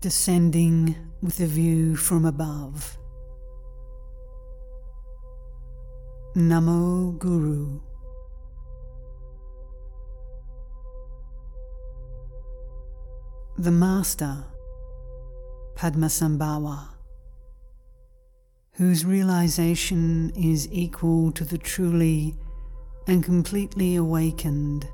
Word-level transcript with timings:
descending 0.00 0.94
with 1.20 1.40
a 1.40 1.46
view 1.46 1.96
from 1.96 2.24
above. 2.24 2.96
Namo 6.36 7.18
Guru. 7.18 7.80
The 13.58 13.72
Master, 13.72 14.44
Padmasambhava, 15.74 16.90
whose 18.74 19.04
realization 19.04 20.30
is 20.36 20.68
equal 20.70 21.32
to 21.32 21.44
the 21.44 21.58
truly 21.58 22.36
and 23.08 23.24
completely 23.24 23.96
awakened 23.96 24.86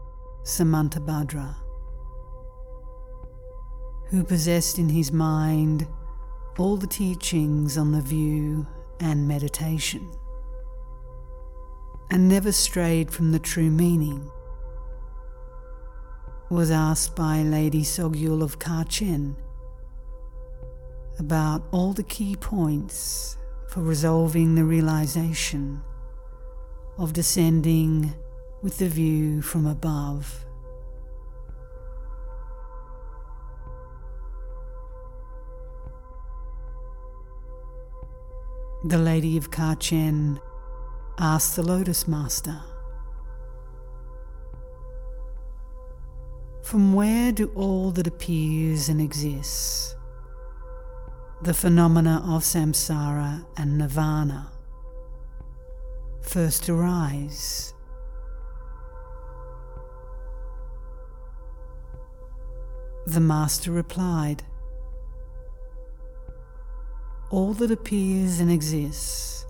Samantabhadra 0.44 1.56
who 4.10 4.24
possessed 4.24 4.78
in 4.78 4.88
his 4.88 5.12
mind 5.12 5.86
all 6.58 6.76
the 6.76 6.86
teachings 6.86 7.76
on 7.76 7.92
the 7.92 8.00
view 8.00 8.66
and 9.00 9.26
meditation, 9.26 10.10
and 12.10 12.28
never 12.28 12.52
strayed 12.52 13.10
from 13.10 13.32
the 13.32 13.38
true 13.38 13.70
meaning, 13.70 14.30
was 16.50 16.70
asked 16.70 17.16
by 17.16 17.42
Lady 17.42 17.82
Tsogyal 17.82 18.42
of 18.42 18.58
Kharchen 18.58 19.34
about 21.18 21.62
all 21.72 21.92
the 21.92 22.02
key 22.02 22.36
points 22.36 23.36
for 23.68 23.80
resolving 23.82 24.54
the 24.54 24.64
realization 24.64 25.82
of 26.98 27.12
descending 27.12 28.14
with 28.62 28.78
the 28.78 28.88
view 28.88 29.42
from 29.42 29.66
above. 29.66 30.43
The 38.86 38.98
Lady 38.98 39.38
of 39.38 39.50
Kharchen 39.50 40.38
asked 41.18 41.56
the 41.56 41.62
Lotus 41.62 42.06
Master, 42.06 42.60
From 46.62 46.92
where 46.92 47.32
do 47.32 47.50
all 47.54 47.92
that 47.92 48.06
appears 48.06 48.90
and 48.90 49.00
exists, 49.00 49.96
the 51.40 51.54
phenomena 51.54 52.22
of 52.26 52.42
samsara 52.42 53.46
and 53.56 53.78
nirvana, 53.78 54.52
first 56.20 56.68
arise? 56.68 57.72
The 63.06 63.20
Master 63.20 63.70
replied, 63.72 64.42
all 67.30 67.52
that 67.54 67.70
appears 67.70 68.40
and 68.40 68.50
exists, 68.50 69.46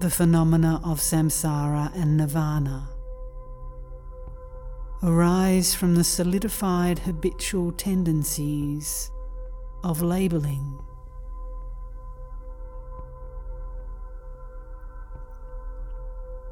the 0.00 0.10
phenomena 0.10 0.80
of 0.84 0.98
samsara 0.98 1.94
and 1.94 2.16
nirvana, 2.16 2.88
arise 5.02 5.74
from 5.74 5.94
the 5.94 6.04
solidified 6.04 6.98
habitual 7.00 7.72
tendencies 7.72 9.10
of 9.82 10.00
labeling. 10.00 10.78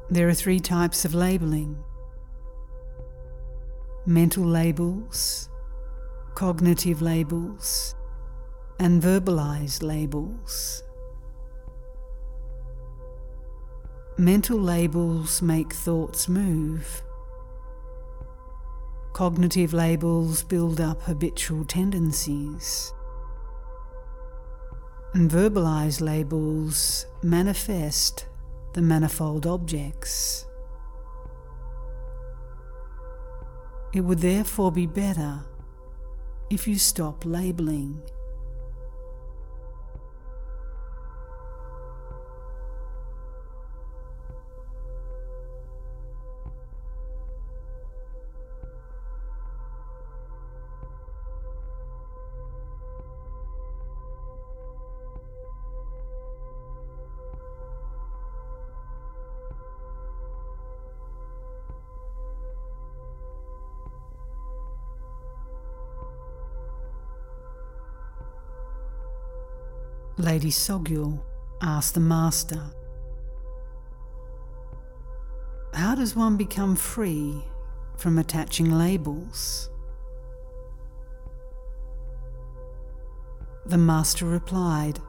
There 0.09 0.27
are 0.29 0.33
three 0.35 0.59
types 0.59 1.05
of 1.05 1.15
labeling. 1.15 1.83
Mental 4.05 4.43
labels, 4.43 5.49
cognitive 6.35 7.01
labels, 7.01 7.95
and 8.83 9.01
verbalized 9.01 9.81
labels. 9.81 10.83
Mental 14.17 14.59
labels 14.59 15.41
make 15.41 15.71
thoughts 15.71 16.27
move. 16.27 17.01
Cognitive 19.13 19.71
labels 19.73 20.43
build 20.43 20.81
up 20.81 21.01
habitual 21.03 21.63
tendencies. 21.63 22.93
And 25.13 25.31
verbalized 25.31 26.01
labels 26.01 27.05
manifest 27.21 28.25
the 28.73 28.81
manifold 28.81 29.47
objects. 29.47 30.45
It 33.93 34.01
would 34.01 34.19
therefore 34.19 34.73
be 34.73 34.87
better 34.87 35.39
if 36.49 36.67
you 36.67 36.77
stop 36.77 37.23
labeling. 37.23 38.01
Lady 70.23 70.51
Tsogyal 70.51 71.21
asked 71.61 71.95
the 71.95 71.99
Master, 71.99 72.63
How 75.73 75.95
does 75.95 76.15
one 76.15 76.37
become 76.37 76.77
free 76.77 77.43
from 77.97 78.17
attaching 78.17 78.71
labels? 78.71 79.69
The 83.65 83.77
Master 83.77 84.25
replied, 84.25 84.99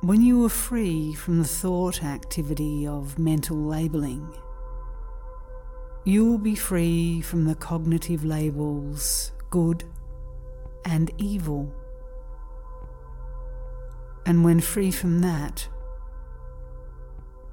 When 0.00 0.22
you 0.22 0.46
are 0.46 0.48
free 0.48 1.12
from 1.12 1.40
the 1.40 1.48
thought 1.48 2.02
activity 2.02 2.86
of 2.86 3.18
mental 3.18 3.58
labeling, 3.58 4.34
you 6.04 6.24
will 6.24 6.38
be 6.38 6.54
free 6.54 7.20
from 7.20 7.44
the 7.44 7.54
cognitive 7.54 8.24
labels 8.24 9.32
good 9.50 9.84
and 10.86 11.10
evil. 11.18 11.70
And 14.26 14.44
when 14.44 14.60
free 14.60 14.90
from 14.90 15.20
that, 15.20 15.68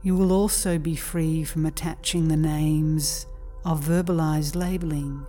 you 0.04 0.16
will 0.16 0.32
also 0.32 0.78
be 0.78 0.96
free 0.96 1.44
from 1.44 1.66
attaching 1.66 2.28
the 2.28 2.38
names 2.38 3.28
of 3.66 3.84
verbalized 3.84 4.56
labeling. 4.56 5.26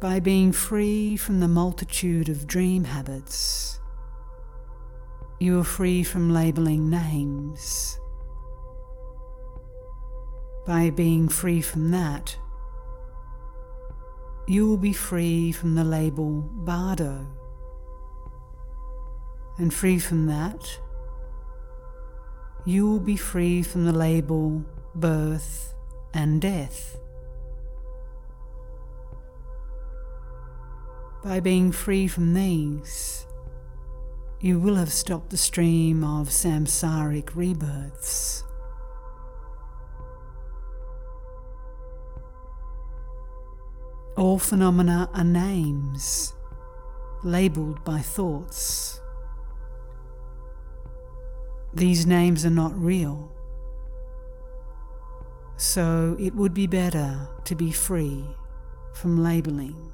By 0.00 0.20
being 0.20 0.52
free 0.52 1.16
from 1.16 1.40
the 1.40 1.48
multitude 1.48 2.28
of 2.28 2.46
dream 2.46 2.84
habits, 2.84 3.80
you 5.40 5.58
are 5.58 5.64
free 5.64 6.02
from 6.02 6.32
labeling 6.32 6.90
names. 6.90 7.98
By 10.66 10.90
being 10.90 11.28
free 11.28 11.62
from 11.62 11.90
that, 11.92 12.36
you 14.46 14.68
will 14.68 14.76
be 14.76 14.92
free 14.92 15.50
from 15.50 15.74
the 15.74 15.84
label 15.84 16.40
bardo. 16.40 17.26
And 19.58 19.72
free 19.72 19.98
from 19.98 20.26
that, 20.26 20.78
you 22.64 22.86
will 22.86 23.00
be 23.00 23.16
free 23.16 23.62
from 23.62 23.84
the 23.84 23.92
label 23.92 24.64
birth 24.94 25.74
and 26.14 26.40
death. 26.40 26.98
By 31.24 31.40
being 31.40 31.72
free 31.72 32.06
from 32.06 32.34
these, 32.34 33.26
you 34.40 34.60
will 34.60 34.76
have 34.76 34.92
stopped 34.92 35.30
the 35.30 35.36
stream 35.36 36.04
of 36.04 36.28
samsaric 36.28 37.34
rebirths. 37.34 38.44
All 44.16 44.38
phenomena 44.38 45.10
are 45.12 45.24
names, 45.24 46.32
labelled 47.22 47.84
by 47.84 47.98
thoughts. 47.98 48.98
These 51.74 52.06
names 52.06 52.46
are 52.46 52.50
not 52.50 52.74
real, 52.74 53.30
so 55.58 56.16
it 56.18 56.34
would 56.34 56.54
be 56.54 56.66
better 56.66 57.28
to 57.44 57.54
be 57.54 57.70
free 57.70 58.24
from 58.94 59.22
labelling. 59.22 59.92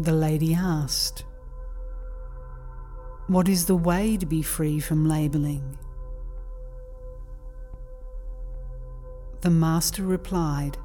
The 0.00 0.12
lady 0.12 0.54
asked, 0.54 1.24
What 3.26 3.48
is 3.48 3.66
the 3.66 3.74
way 3.74 4.16
to 4.16 4.26
be 4.26 4.42
free 4.42 4.78
from 4.78 5.08
labelling? 5.08 5.76
The 9.40 9.50
Master 9.50 10.04
replied, 10.04 10.78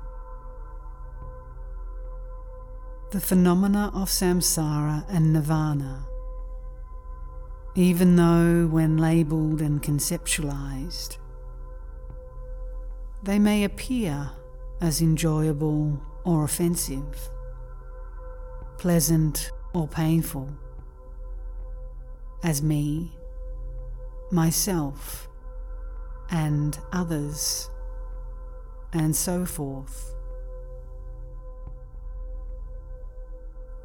The 3.12 3.22
phenomena 3.22 3.92
of 3.94 4.10
samsara 4.10 5.06
and 5.08 5.32
nirvana, 5.32 6.08
even 7.76 8.16
though 8.16 8.66
when 8.66 8.98
labelled 8.98 9.62
and 9.62 9.80
conceptualized, 9.80 11.18
they 13.22 13.38
may 13.38 13.64
appear 13.64 14.32
as 14.82 15.02
enjoyable 15.02 16.02
or 16.24 16.44
offensive, 16.44 17.30
pleasant 18.84 19.50
or 19.74 19.88
painful, 19.88 20.50
as 22.44 22.62
me, 22.62 23.14
myself, 24.30 25.30
and 26.30 26.78
others 26.92 27.70
and 28.92 29.16
so 29.16 29.46
forth. 29.46 30.14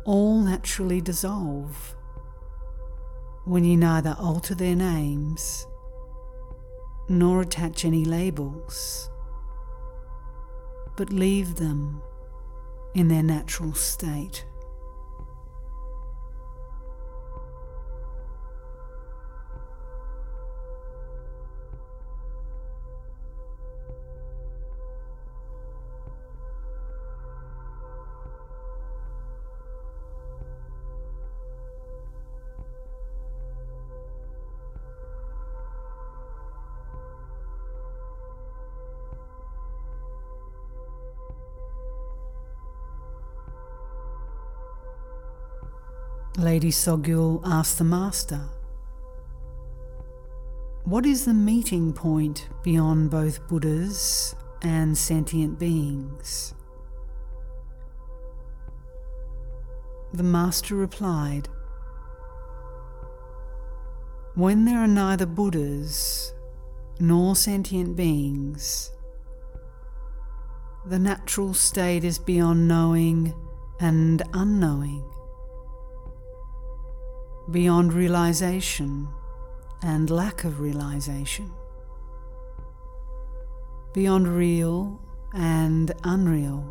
All 0.05 0.41
naturally 0.41 1.00
dissolve 1.00 1.95
when 3.45 3.62
you 3.62 3.77
neither 3.77 4.17
alter 4.19 4.56
their 4.56 4.75
names 4.75 5.65
nor 7.09 7.43
attach 7.43 7.85
any 7.85 8.05
labels, 8.05 9.09
but 10.97 11.12
leave 11.12 11.55
them 11.55 12.03
in 12.95 13.06
their 13.06 13.23
natural 13.23 13.73
state. 13.75 14.45
Lady 46.49 46.71
Tsogyal 46.71 47.43
asked 47.45 47.77
the 47.77 47.85
Master, 47.85 48.41
What 50.85 51.05
is 51.05 51.27
the 51.27 51.35
meeting 51.35 51.93
point 51.93 52.49
beyond 52.62 53.11
both 53.11 53.47
Buddhas 53.49 54.35
and 54.62 54.97
sentient 54.97 55.59
beings? 55.59 56.55
The 60.15 60.23
Master 60.23 60.75
replied, 60.75 61.50
When 64.35 64.65
there 64.65 64.79
are 64.79 64.89
neither 64.89 65.27
Buddhas 65.27 66.33
nor 66.99 67.37
sentient 67.37 67.95
beings, 67.95 68.91
the 70.87 70.99
natural 70.99 71.53
state 71.53 72.05
is 72.05 72.19
beyond 72.19 72.67
knowing 72.67 73.35
and 73.81 74.23
unknowing 74.33 75.05
beyond 77.50 77.93
realization 77.93 79.09
and 79.83 80.11
lack 80.11 80.45
of 80.45 80.61
realization, 80.61 81.50
beyond 83.95 84.29
real 84.29 85.00
and 85.35 85.93
unreal, 86.05 86.65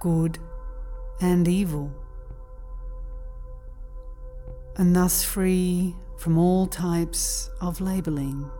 good 0.00 0.38
and 1.20 1.46
evil, 1.46 1.92
and 4.76 4.96
thus 4.96 5.22
free 5.22 5.94
from 6.16 6.36
all 6.36 6.66
types 6.66 7.50
of 7.60 7.80
labeling. 7.80 8.50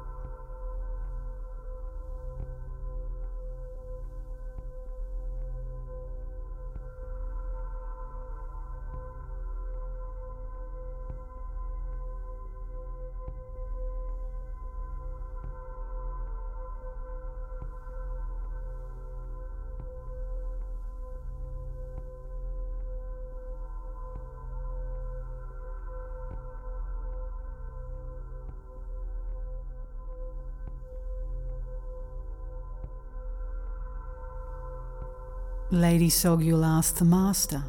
Lady 35.73 36.09
Tsogyal 36.09 36.67
asked 36.67 36.97
the 36.97 37.05
Master, 37.05 37.63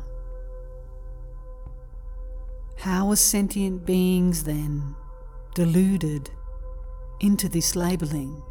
How 2.78 3.12
are 3.12 3.16
sentient 3.16 3.86
beings 3.86 4.44
then 4.44 4.96
deluded 5.54 6.32
into 7.20 7.48
this 7.48 7.76
labelling? 7.76 8.42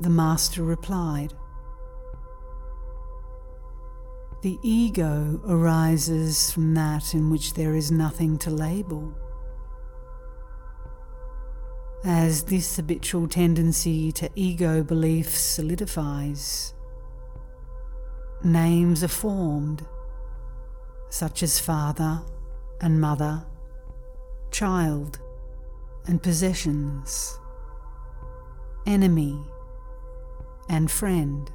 The 0.00 0.08
Master 0.08 0.62
replied, 0.62 1.34
The 4.40 4.58
ego 4.62 5.42
arises 5.46 6.50
from 6.50 6.72
that 6.72 7.12
in 7.12 7.28
which 7.28 7.52
there 7.52 7.74
is 7.74 7.90
nothing 7.90 8.38
to 8.38 8.50
label. 8.50 9.14
As 12.06 12.42
this 12.42 12.76
habitual 12.76 13.28
tendency 13.28 14.12
to 14.12 14.28
ego 14.34 14.82
belief 14.82 15.30
solidifies, 15.30 16.74
names 18.42 19.02
are 19.02 19.08
formed, 19.08 19.86
such 21.08 21.42
as 21.42 21.58
father 21.58 22.20
and 22.82 23.00
mother, 23.00 23.46
child 24.50 25.18
and 26.06 26.22
possessions, 26.22 27.38
enemy 28.86 29.40
and 30.68 30.90
friend, 30.90 31.50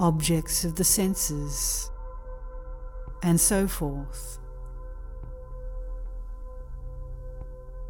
objects 0.00 0.64
of 0.64 0.74
the 0.74 0.82
senses, 0.82 1.88
and 3.22 3.40
so 3.40 3.68
forth. 3.68 4.40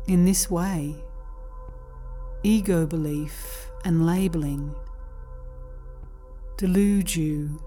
In 0.09 0.25
this 0.25 0.51
way, 0.51 0.97
ego 2.43 2.87
belief 2.87 3.71
and 3.85 4.07
labeling 4.07 4.75
delude 6.57 7.15
you 7.15 7.63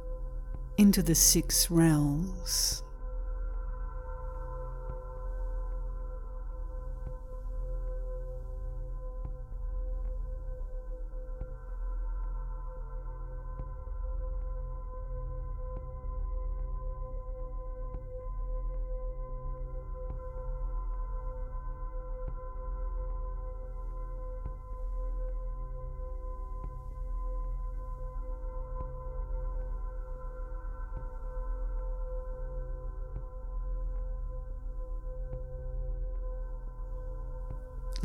into 0.80 1.04
the 1.04 1.14
six 1.14 1.70
realms. 1.70 2.82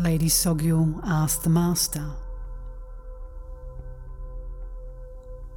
Lady 0.07 0.29
Tsogyal 0.29 1.01
asked 1.03 1.43
the 1.43 1.51
Master, 1.51 2.13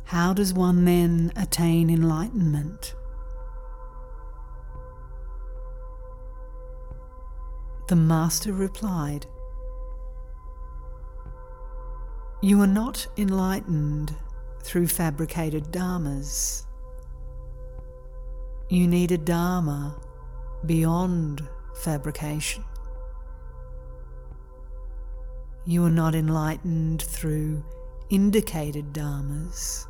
How 0.05 0.33
does 0.33 0.55
one 0.55 0.85
then 0.85 1.31
attain 1.35 1.91
enlightenment? 1.91 2.95
The 7.89 7.95
Master 7.95 8.51
replied, 8.51 9.27
You 12.41 12.59
are 12.61 12.73
not 12.81 13.05
enlightened 13.17 14.15
through 14.63 14.87
fabricated 14.87 15.65
dharmas. 15.65 16.65
You 18.67 18.87
need 18.87 19.11
a 19.11 19.17
dharma 19.19 19.95
beyond 20.65 21.47
fabrication. 21.83 22.63
You 25.69 25.85
are 25.85 25.91
not 25.91 26.15
enlightened 26.15 27.03
through 27.03 27.63
indicated 28.09 28.91
dharmas. 28.91 29.85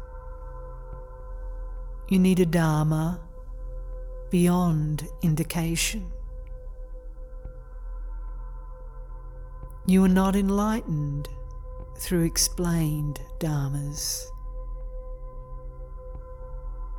You 2.09 2.19
need 2.19 2.41
a 2.41 2.45
dharma 2.45 3.21
beyond 4.29 5.07
indication. 5.21 6.11
You 9.85 10.03
are 10.03 10.09
not 10.09 10.35
enlightened 10.35 11.29
through 11.97 12.25
explained 12.25 13.21
dharmas. 13.39 14.25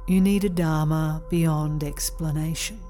You 0.08 0.22
need 0.22 0.44
a 0.44 0.48
dharma 0.48 1.22
beyond 1.28 1.84
explanation. 1.84 2.80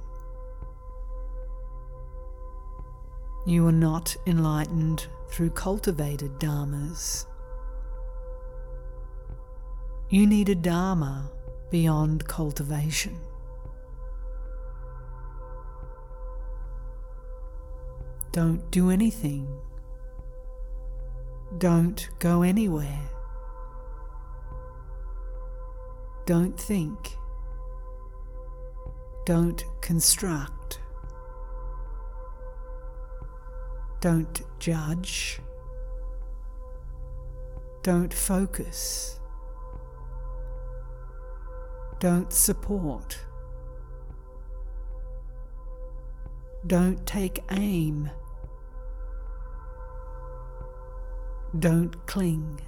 You 3.47 3.67
are 3.67 3.73
not 3.73 4.17
enlightened 4.27 5.07
through 5.29 5.51
cultivated 5.51 6.39
dharmas. 6.39 7.27
You 10.11 10.27
need 10.27 10.49
a 10.49 10.55
dharma 10.55 11.31
beyond 11.71 12.27
cultivation. 12.27 13.19
Don't 18.33 18.71
do 18.71 18.91
anything. 18.91 19.49
Don't 21.59 22.09
go 22.19 22.43
anywhere. 22.43 23.11
Don't 26.27 26.59
think. 26.59 27.17
Don't 29.27 29.65
construct. 29.81 30.60
Don't 34.01 34.41
judge. 34.59 35.41
Don't 37.83 38.13
focus. 38.13 39.21
Don't 41.99 42.33
support. 42.33 43.19
Don't 46.67 47.07
take 47.07 47.43
aim. 47.51 48.11
Don't 51.59 52.07
cling. 52.07 52.61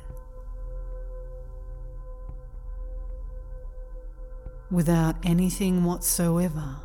Without 4.70 5.16
anything 5.24 5.84
whatsoever, 5.84 6.76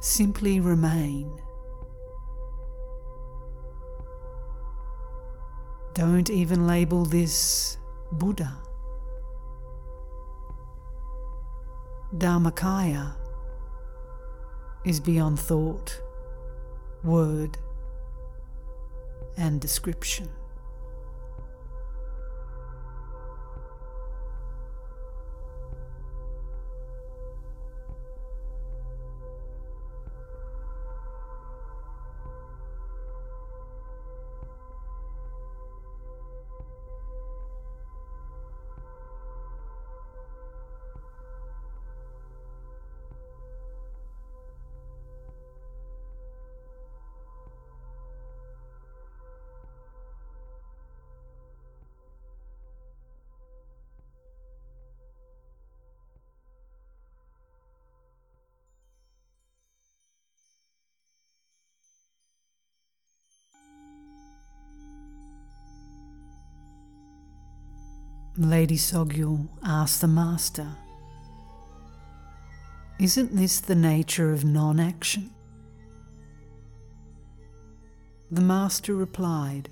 simply 0.00 0.60
remain. 0.60 1.30
Don't 5.96 6.28
even 6.28 6.66
label 6.66 7.06
this 7.06 7.78
Buddha. 8.12 8.52
Dharmakaya 12.14 13.14
is 14.84 15.00
beyond 15.00 15.40
thought, 15.40 15.98
word, 17.02 17.56
and 19.38 19.58
description. 19.58 20.28
Lady 68.38 68.76
Tsogyal 68.76 69.48
asked 69.64 70.02
the 70.02 70.08
Master, 70.08 70.68
Isn't 72.98 73.34
this 73.34 73.60
the 73.60 73.74
nature 73.74 74.30
of 74.30 74.44
non 74.44 74.78
action? 74.78 75.30
The 78.30 78.42
Master 78.42 78.94
replied, 78.94 79.70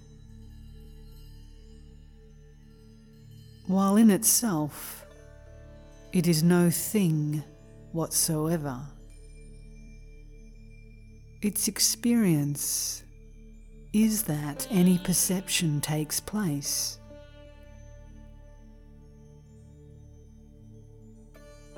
While 3.67 3.97
in 3.97 4.11
itself 4.11 5.05
it 6.15 6.27
is 6.27 6.43
no 6.43 6.71
thing 6.71 7.43
whatsoever, 7.93 8.81
its 11.43 11.69
experience 11.69 13.05
is 13.93 14.23
that 14.23 14.67
any 14.71 14.97
perception 14.97 15.83
takes 15.83 16.19
place. 16.19 16.99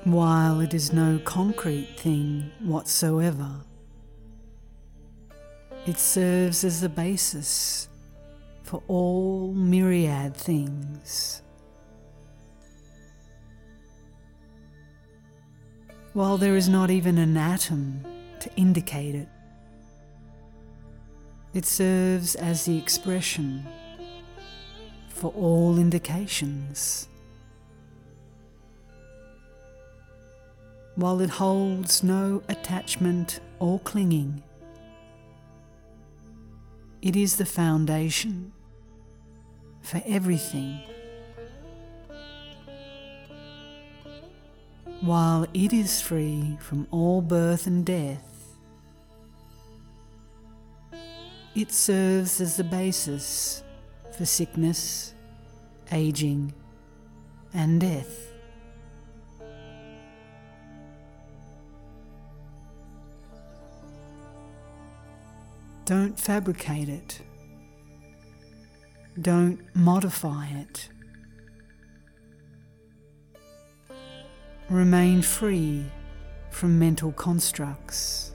While 0.03 0.61
it 0.61 0.73
is 0.73 0.93
no 0.93 1.19
concrete 1.23 1.97
thing 1.97 2.51
whatsoever. 2.59 3.61
It 5.85 5.97
serves 5.97 6.63
as 6.63 6.81
the 6.81 6.89
basis 6.89 7.87
for 8.63 8.83
all 8.87 9.53
myriad 9.53 10.35
things. 10.35 11.41
While 16.13 16.37
there 16.37 16.55
is 16.55 16.67
not 16.67 16.89
even 16.89 17.17
an 17.17 17.37
atom 17.37 18.03
to 18.39 18.49
indicate 18.55 19.15
it, 19.15 19.29
it 21.53 21.65
serves 21.65 22.35
as 22.35 22.65
the 22.65 22.77
expression 22.77 23.65
for 25.09 25.31
all 25.31 25.77
indications. 25.79 27.07
While 30.97 31.21
it 31.21 31.29
holds 31.29 32.03
no 32.03 32.41
attachment 32.49 33.39
or 33.59 33.79
clinging. 33.79 34.41
It 37.03 37.15
is 37.15 37.37
the 37.37 37.45
foundation 37.45 38.51
for 39.83 40.01
everything. 40.07 40.81
While 45.01 45.45
it 45.53 45.71
is 45.71 46.01
free 46.01 46.57
from 46.59 46.87
all 46.89 47.21
birth 47.21 47.67
and 47.67 47.85
death, 47.85 48.57
it 51.53 51.71
serves 51.71 52.41
as 52.41 52.57
the 52.57 52.63
basis 52.63 53.63
for 54.17 54.25
sickness, 54.25 55.13
aging, 55.91 56.53
and 57.53 57.79
death. 57.79 58.26
Don't 65.87 66.19
fabricate 66.19 66.89
it. 66.89 67.21
Don't 69.21 69.57
modify 69.73 70.47
it. 70.47 70.89
Remain 74.69 75.21
free 75.21 75.85
from 76.49 76.77
mental 76.77 77.13
constructs 77.13 78.33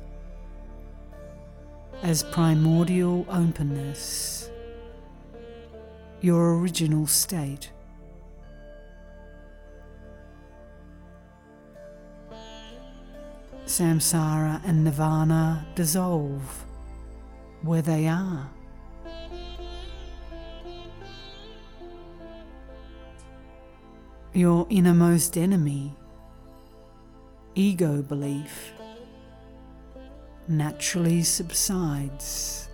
as 2.03 2.23
primordial 2.23 3.27
openness, 3.29 4.51
your 6.23 6.59
original 6.59 7.07
state. 7.07 7.71
Samsara 13.67 14.63
and 14.65 14.85
nirvana 14.85 15.67
dissolve 15.75 16.65
where 17.63 17.83
they 17.83 18.07
are. 18.09 18.51
Your 24.35 24.67
innermost 24.71 25.37
enemy, 25.37 25.95
ego 27.55 28.03
belief, 28.03 28.73
naturally 30.49 31.23
subsides. 31.23 32.69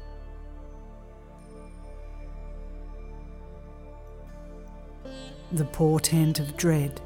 The 5.52 5.64
portent 5.64 6.38
of 6.38 6.56
dread 6.56 7.00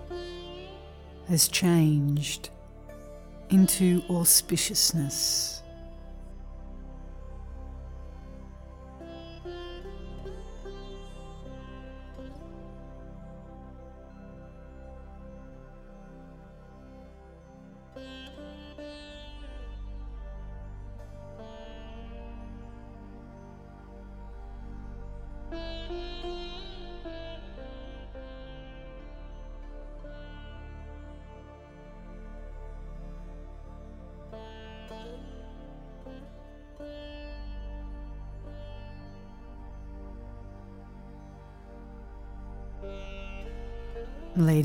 has 1.29 1.49
changed 1.49 2.51
into 3.51 4.03
auspiciousness. 4.03 5.62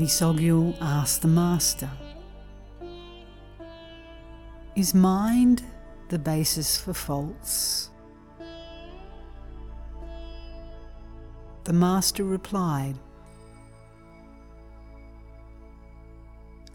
Lady 0.08 0.74
asked 0.80 1.20
the 1.20 1.28
Master 1.28 1.90
Is 4.74 4.94
mind 4.94 5.62
the 6.08 6.18
basis 6.18 6.78
for 6.78 6.94
faults? 6.94 7.90
The 11.64 11.74
Master 11.74 12.24
replied 12.24 12.96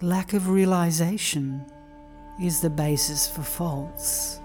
Lack 0.02 0.34
of 0.34 0.50
realization 0.50 1.65
is 2.39 2.62
the 2.62 2.69
basis 2.69 3.28
for 3.28 3.41
faults. 3.41 4.39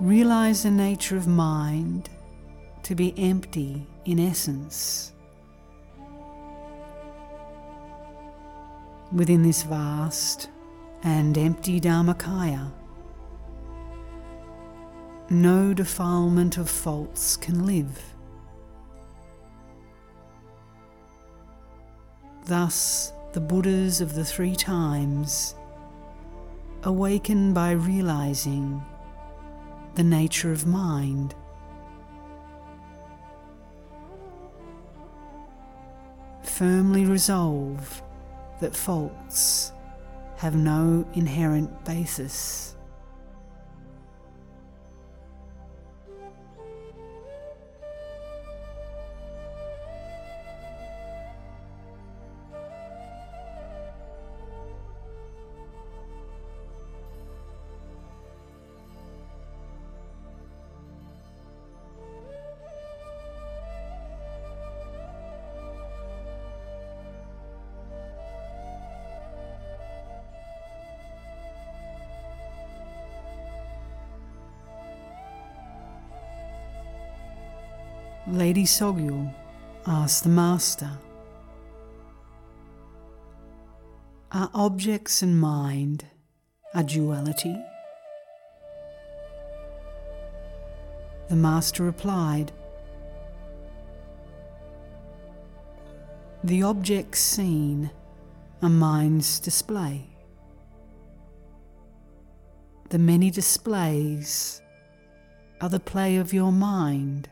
Realize 0.00 0.62
the 0.62 0.70
nature 0.70 1.18
of 1.18 1.26
mind 1.26 2.08
to 2.84 2.94
be 2.94 3.12
empty 3.18 3.86
in 4.06 4.18
essence. 4.18 5.12
Within 9.12 9.42
this 9.42 9.62
vast 9.62 10.48
and 11.02 11.36
empty 11.36 11.80
Dharmakaya. 11.80 12.72
No 15.28 15.72
defilement 15.72 16.58
of 16.58 16.68
faults 16.68 17.36
can 17.36 17.66
live. 17.66 18.02
Thus, 22.46 23.12
the 23.32 23.40
Buddhas 23.40 24.00
of 24.00 24.14
the 24.14 24.24
three 24.24 24.56
times 24.56 25.54
awaken 26.82 27.52
by 27.52 27.72
realizing 27.72 28.82
the 29.94 30.02
nature 30.02 30.50
of 30.50 30.66
mind. 30.66 31.34
Firmly 36.42 37.04
resolve 37.04 38.02
that 38.60 38.74
faults 38.74 39.72
have 40.36 40.54
no 40.54 41.04
inherent 41.14 41.84
basis. 41.84 42.76
Lady 78.50 78.64
Tsogyal 78.64 79.32
asked 79.86 80.24
the 80.24 80.28
Master 80.28 80.90
Are 84.32 84.50
objects 84.52 85.22
and 85.22 85.40
mind 85.40 86.04
a 86.74 86.82
duality? 86.82 87.56
The 91.28 91.36
Master 91.36 91.84
replied 91.84 92.50
The 96.42 96.64
objects 96.64 97.20
seen 97.20 97.92
are 98.62 98.68
mind's 98.68 99.38
display. 99.38 100.08
The 102.88 102.98
many 102.98 103.30
displays 103.30 104.60
are 105.60 105.68
the 105.68 105.78
play 105.78 106.16
of 106.16 106.32
your 106.32 106.50
mind. 106.50 107.28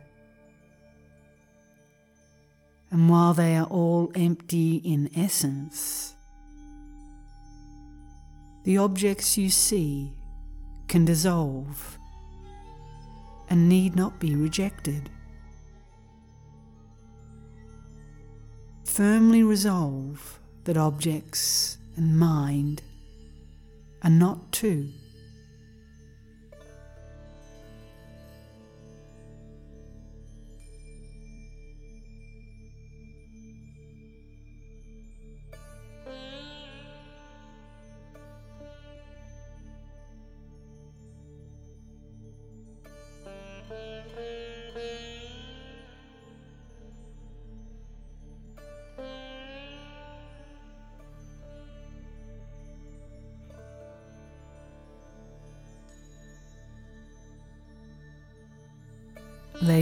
And 2.90 3.09
while 3.11 3.35
they 3.35 3.57
are 3.57 3.66
all 3.66 4.11
empty 4.14 4.77
in 4.77 5.11
essence, 5.14 6.14
the 8.64 8.79
objects 8.79 9.37
you 9.37 9.51
see 9.51 10.12
can 10.88 11.05
dissolve 11.05 11.98
and 13.51 13.68
need 13.68 13.94
not 13.94 14.18
be 14.18 14.35
rejected. 14.35 15.11
Firmly 18.85 19.42
resolve 19.42 20.40
that 20.64 20.77
objects 20.77 21.79
and 21.96 22.18
mind 22.18 22.83
are 24.03 24.11
not 24.11 24.51
two. 24.53 24.88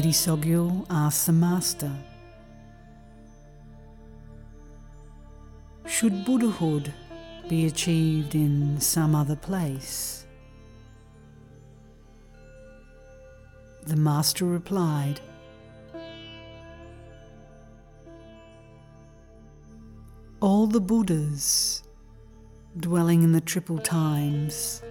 Lady 0.06 0.14
Tsogyal 0.14 0.86
asked 0.88 1.26
the 1.26 1.32
Master, 1.32 1.90
Should 5.84 6.24
Buddhahood 6.24 6.94
be 7.48 7.66
achieved 7.66 8.36
in 8.36 8.78
some 8.80 9.16
other 9.16 9.34
place? 9.34 10.24
The 13.88 13.96
Master 13.96 14.44
replied, 14.44 15.18
All 20.40 20.68
the 20.68 20.80
Buddhas 20.80 21.82
dwelling 22.78 23.24
in 23.24 23.32
the 23.32 23.40
triple 23.40 23.78
times 23.78 24.82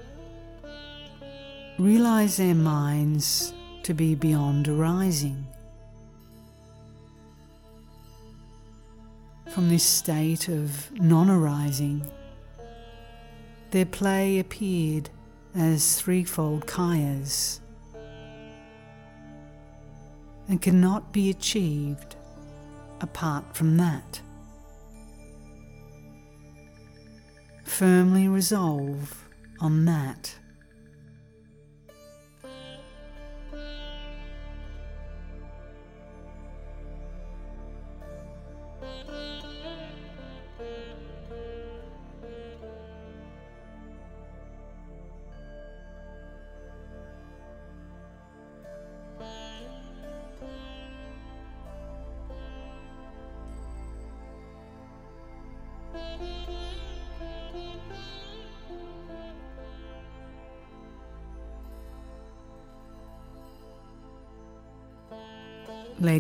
realize 1.80 2.36
their 2.36 2.56
minds 2.56 3.55
to 3.86 3.94
be 3.94 4.16
beyond 4.16 4.68
arising. 4.68 5.46
From 9.52 9.70
this 9.70 9.84
state 9.84 10.48
of 10.48 10.92
non 11.00 11.30
arising, 11.30 12.04
their 13.70 13.86
play 13.86 14.40
appeared 14.40 15.12
as 15.54 16.02
threefold 16.02 16.66
kayas 16.66 17.60
and 20.48 20.60
cannot 20.60 21.14
be 21.14 21.30
achieved 21.30 22.16
apart 23.02 23.56
from 23.56 23.78
that. 23.78 24.20
Firmly 27.66 28.28
resolve 28.28 29.30
on 29.60 29.86
that. 29.86 30.34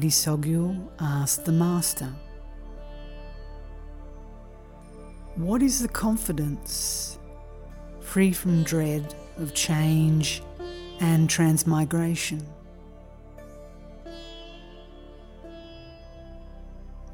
Lady 0.05 0.13
Tsogyal 0.13 0.87
asked 0.99 1.45
the 1.45 1.51
Master, 1.51 2.13
What 5.35 5.63
is 5.63 5.81
the 5.81 5.87
confidence, 5.87 7.17
free 8.01 8.31
from 8.31 8.61
dread 8.61 9.15
of 9.37 9.55
change 9.55 10.43
and 10.99 11.27
transmigration? 11.27 12.45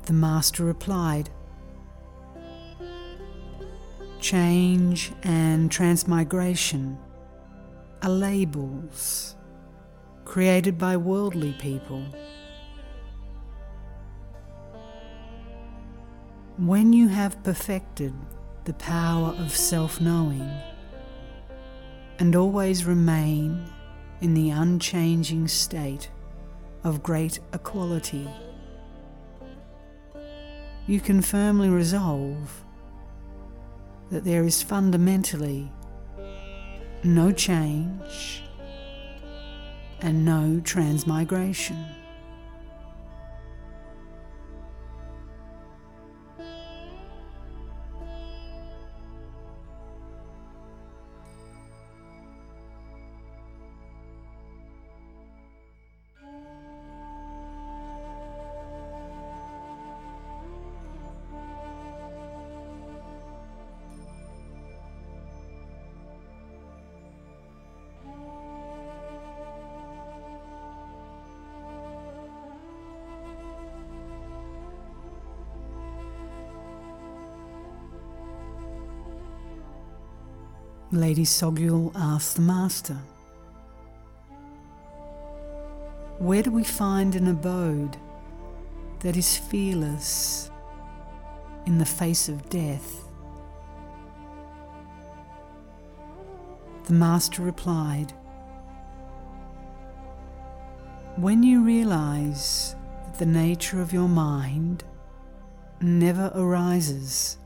The 0.08 0.12
Master 0.12 0.65
replied, 0.65 1.30
Change 4.19 5.13
and 5.23 5.71
transmigration 5.71 6.97
are 8.01 8.10
labels 8.10 9.38
created 10.25 10.77
by 10.77 10.97
worldly 10.97 11.54
people 11.54 12.04
When 16.62 16.93
you 16.93 17.08
have 17.08 17.41
perfected 17.41 18.13
the 18.65 18.76
power 18.76 19.30
of 19.39 19.50
self 19.50 20.00
knowing 20.00 20.47
and 22.19 22.36
always 22.36 22.86
remain 22.86 23.65
in 24.21 24.36
the 24.36 24.52
unchanging 24.52 25.47
state 25.47 26.12
of 26.84 27.02
great 27.02 27.39
equality, 27.52 28.30
you 30.86 31.00
can 31.00 31.24
firmly 31.24 31.69
resolve 31.69 32.63
that 34.12 34.24
there 34.24 34.43
is 34.43 34.62
fundamentally 34.62 35.71
no 37.04 37.32
change 37.32 38.43
and 40.02 40.24
no 40.24 40.62
transmigration. 40.63 42.00
Lady 80.93 81.23
Tsogyal 81.23 81.89
asked 81.95 82.36
the 82.36 82.41
Master, 82.41 82.97
Where 86.17 86.43
do 86.43 86.51
we 86.51 86.65
find 86.65 87.15
an 87.15 87.30
abode 87.30 87.95
that 88.99 89.15
is 89.15 89.38
fearless 89.38 90.51
in 91.65 91.77
the 91.77 91.86
face 91.86 92.27
of 92.27 92.49
death? 92.49 93.06
The 96.88 96.93
Master 96.93 97.41
replied, 97.41 98.12
When 101.15 101.41
you 101.41 101.63
realize 101.63 102.75
that 103.06 103.17
the 103.17 103.25
nature 103.25 103.82
of 103.82 103.93
your 103.93 104.10
mind 104.10 104.84
never 105.80 106.34
arises 106.36 107.38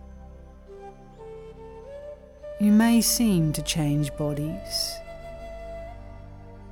you 2.60 2.72
may 2.72 3.02
seem 3.02 3.52
to 3.54 3.62
change 3.62 4.16
bodies, 4.16 4.96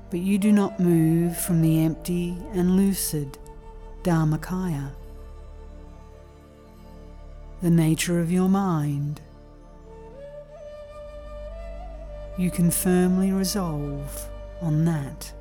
but 0.09 0.19
you 0.19 0.37
do 0.37 0.51
not 0.51 0.79
move 0.79 1.37
from 1.37 1.61
the 1.61 1.81
empty 1.81 2.37
and 2.53 2.77
lucid 2.77 3.37
Dharmakaya. 4.03 4.91
The 7.61 7.69
nature 7.69 8.19
of 8.19 8.31
your 8.31 8.47
mind. 8.47 9.19
You 12.37 12.49
can 12.49 12.71
firmly 12.71 13.31
resolve 13.31 14.29
on 14.61 14.85
that. 14.85 15.33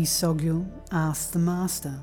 Lady 0.00 0.08
Tsogyal 0.08 0.66
asked 0.92 1.34
the 1.34 1.38
Master. 1.38 2.02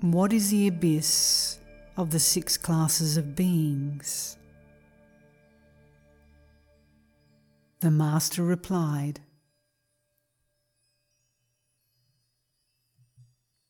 What 0.00 0.32
is 0.32 0.48
the 0.50 0.66
abyss 0.68 1.58
of 1.98 2.10
the 2.10 2.18
six 2.18 2.56
classes 2.56 3.18
of 3.18 3.36
beings? 3.36 4.38
The 7.80 7.90
Master 7.90 8.42
replied, 8.42 9.20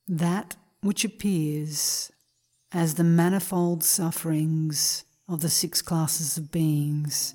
That 0.06 0.54
which 0.82 1.04
appears 1.04 2.12
as 2.70 2.94
the 2.94 3.02
manifold 3.02 3.82
sufferings 3.82 5.02
of 5.28 5.40
the 5.40 5.50
six 5.50 5.82
classes 5.82 6.38
of 6.38 6.52
beings 6.52 7.34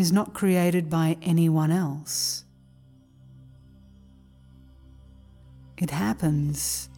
is 0.00 0.10
not 0.10 0.32
created 0.32 0.88
by 0.88 1.14
anyone 1.20 1.70
else. 1.70 2.44
It 5.76 5.90
happens 5.90 6.88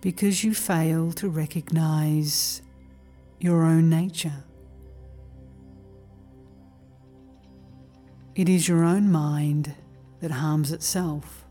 because 0.00 0.42
you 0.42 0.52
fail 0.52 1.12
to 1.12 1.28
recognize 1.28 2.60
your 3.38 3.62
own 3.62 3.88
nature. 3.88 4.42
It 8.34 8.48
is 8.48 8.66
your 8.66 8.82
own 8.82 9.10
mind 9.12 9.72
that 10.20 10.32
harms 10.32 10.72
itself. 10.72 11.44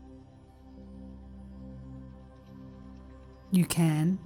You 3.50 3.64
can 3.64 4.18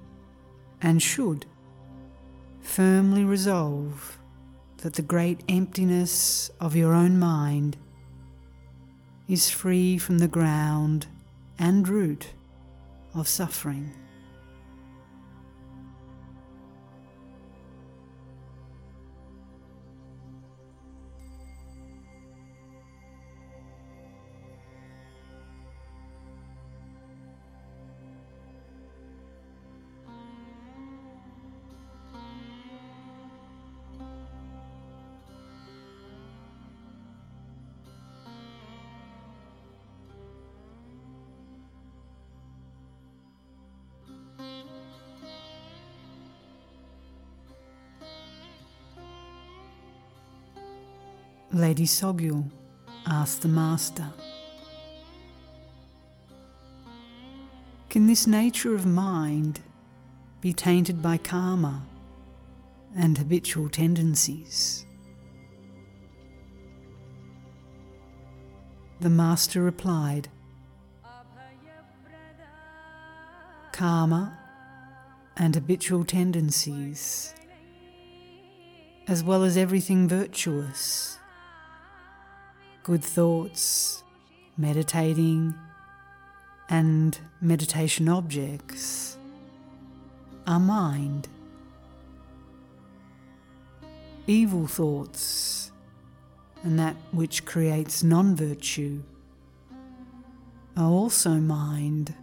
and 0.82 1.00
should 1.00 1.46
firmly 2.60 3.24
resolve 3.24 4.19
that 4.82 4.94
the 4.94 5.02
great 5.02 5.42
emptiness 5.48 6.50
of 6.60 6.74
your 6.74 6.94
own 6.94 7.18
mind 7.18 7.76
is 9.28 9.50
free 9.50 9.98
from 9.98 10.18
the 10.18 10.28
ground 10.28 11.06
and 11.58 11.86
root 11.86 12.28
of 13.14 13.28
suffering. 13.28 13.92
Lady 51.60 51.84
Tsogyal 51.84 52.50
asked 53.06 53.42
the 53.42 53.48
Master. 53.48 54.06
Can 57.90 58.06
this 58.06 58.26
nature 58.26 58.74
of 58.74 58.86
mind 58.86 59.60
be 60.40 60.54
tainted 60.54 61.02
by 61.02 61.18
karma 61.18 61.82
and 62.96 63.18
habitual 63.18 63.68
tendencies? 63.68 64.86
The 69.00 69.10
Master 69.10 69.62
replied, 69.62 70.30
Karma 73.72 74.38
and 75.36 75.54
habitual 75.54 76.04
tendencies, 76.04 77.34
as 79.06 79.22
well 79.22 79.42
as 79.44 79.58
everything 79.58 80.08
virtuous, 80.08 81.19
good 82.82 83.04
thoughts, 83.04 84.02
meditating, 84.56 85.54
and 86.68 87.18
meditation 87.40 88.08
objects 88.08 89.18
are 90.46 90.60
mind. 90.60 91.28
Evil 94.26 94.66
thoughts 94.66 95.72
and 96.62 96.78
that 96.78 96.96
which 97.12 97.44
creates 97.44 98.02
non 98.02 98.36
virtue 98.36 99.02
are 100.76 100.90
also 100.90 101.30
mind. 101.30 102.14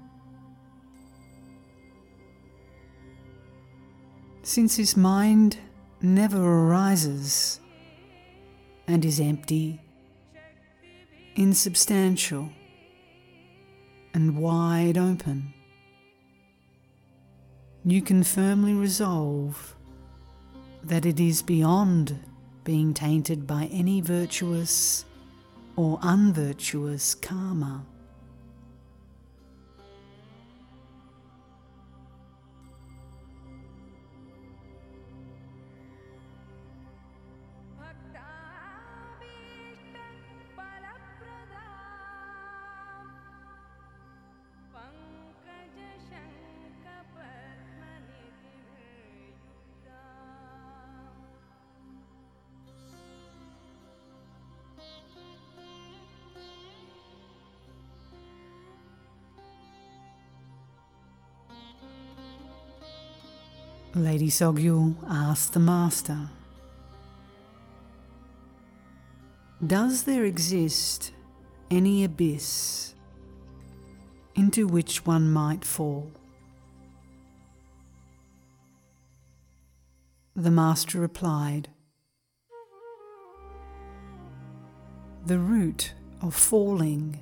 Since 4.43 4.78
this 4.78 4.96
mind 4.96 5.58
never 6.02 6.41
arises 6.41 7.60
and 8.88 9.04
is 9.04 9.20
empty, 9.20 9.82
insubstantial, 11.38 12.50
and 14.15 14.38
wide 14.38 14.97
open. 14.97 15.54
You 17.86 18.02
can 18.02 18.23
firmly 18.23 18.73
resolve 18.73 19.76
that 20.84 21.06
it 21.06 21.19
is 21.19 21.43
beyond 21.43 22.17
being 22.63 22.93
tainted 22.93 23.45
by 23.45 23.65
any 23.71 24.02
virtuous 24.02 25.06
or 25.76 26.00
unvirtuous 26.02 27.13
karma. 27.13 27.86
Lady 63.98 64.28
Tsogyal 64.28 64.96
asked 65.10 65.54
the 65.54 65.60
Master, 65.60 66.30
Does 69.66 70.04
there 70.04 70.24
exist 70.24 71.14
any 71.72 72.04
abyss 72.04 72.94
into 74.36 74.68
which 74.68 75.06
one 75.06 75.32
might 75.32 75.66
fall? 75.66 76.12
The 80.36 80.52
Master 80.52 81.00
replied, 81.00 81.70
The 85.26 85.40
root 85.40 85.94
of 86.22 86.36
falling 86.36 87.20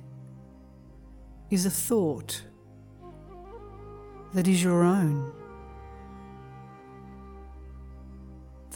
is 1.50 1.64
a 1.64 1.70
thought 1.70 2.42
that 4.34 4.46
is 4.46 4.62
your 4.62 4.84
own. 4.84 5.32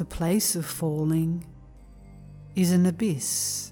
The 0.01 0.07
place 0.07 0.57
of 0.57 0.65
falling 0.65 1.45
is 2.57 2.73
an 2.73 2.87
abyss. 2.87 3.71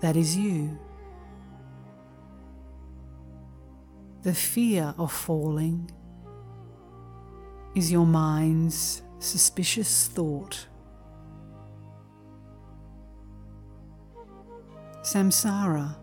That 0.00 0.16
is 0.16 0.34
you. 0.34 0.78
The 4.22 4.32
fear 4.32 4.94
of 4.96 5.12
falling 5.12 5.90
is 7.74 7.92
your 7.92 8.06
mind's 8.06 9.02
suspicious 9.18 10.08
thought. 10.08 10.66
Samsara 15.02 15.96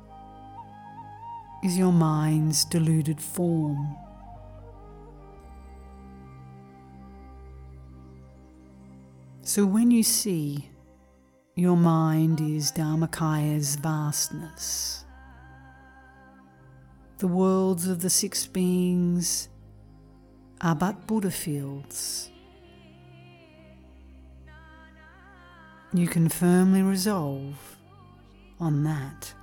is 1.64 1.76
your 1.76 1.92
mind's 1.92 2.66
deluded 2.66 3.20
form. 3.20 3.98
So 9.58 9.66
when 9.66 9.90
you 9.90 10.04
see 10.04 10.70
your 11.56 11.76
mind 11.76 12.40
is 12.42 12.72
Dharmakaya's 12.72 13.76
vastness, 13.78 15.04
the 17.18 17.26
worlds 17.26 17.88
of 17.88 18.04
the 18.04 18.10
six 18.12 18.46
beings 18.46 19.50
are 20.62 20.76
but 20.76 21.08
Buddha 21.08 21.32
fields. 21.32 22.30
You 25.92 26.08
can 26.08 26.30
firmly 26.30 26.84
resolve 26.84 27.78
on 28.60 28.84
that. 28.84 29.34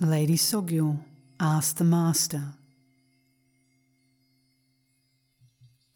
Lady 0.00 0.36
Tsogyal 0.36 1.00
asked 1.40 1.78
the 1.78 1.84
Master, 1.84 2.54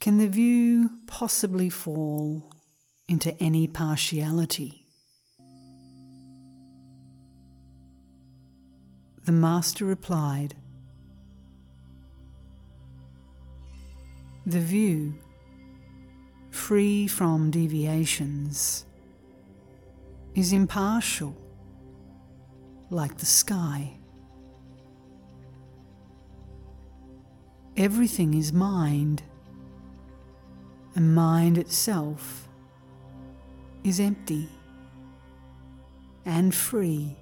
Can 0.01 0.19
the 0.19 0.27
view 0.27 0.91
possibly 1.07 1.71
fall 1.71 2.53
into 3.09 3.41
any 3.41 3.69
partiality? 3.69 4.87
The 9.25 9.31
Master 9.31 9.85
replied, 9.85 10.57
The 14.47 14.59
view, 14.59 15.15
free 16.51 17.07
from 17.07 17.53
deviations, 17.53 18.85
is 20.35 20.53
impartial 20.53 21.37
like 22.93 23.17
the 23.17 23.27
sky. 23.27 23.91
Everything 27.77 28.35
is 28.35 28.53
mind, 28.53 29.23
and 30.95 31.15
mind 31.15 31.57
itself 31.57 32.49
is 33.83 33.99
empty 33.99 34.47
and 36.27 36.55
free 36.55 37.17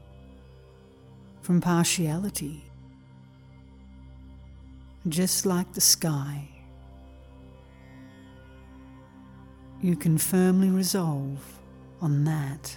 from 1.40 1.60
partiality, 1.60 2.64
just 5.08 5.46
like 5.46 5.72
the 5.72 5.80
sky. 5.80 6.48
You 9.80 9.94
can 9.94 10.18
firmly 10.18 10.68
resolve 10.68 11.40
on 12.02 12.24
that. 12.24 12.76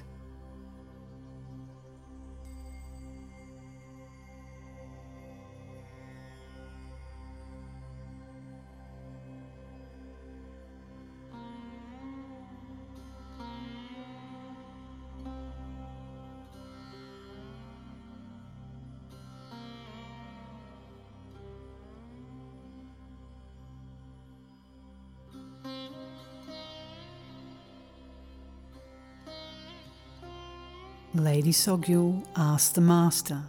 Lady 31.16 31.52
Tsogyal 31.52 32.26
asked 32.36 32.74
the 32.74 32.82
Master, 32.82 33.44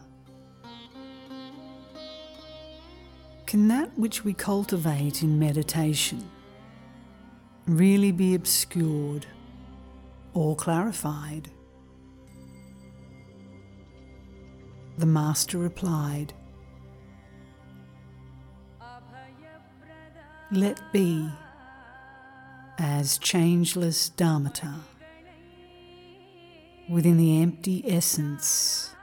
Can 3.46 3.68
that 3.68 3.90
which 3.98 4.22
we 4.22 4.34
cultivate 4.34 5.22
in 5.22 5.38
meditation 5.38 6.28
really 7.66 8.12
be 8.12 8.34
obscured 8.34 9.26
or 10.34 10.54
clarified? 10.54 11.50
The 14.98 15.06
Master 15.06 15.56
replied, 15.56 16.34
Let 20.50 20.92
be 20.92 21.30
as 22.76 23.16
changeless 23.16 24.10
Dharmata 24.10 24.74
within 26.88 27.16
the 27.16 27.40
empty 27.40 27.82
essence 27.86 28.94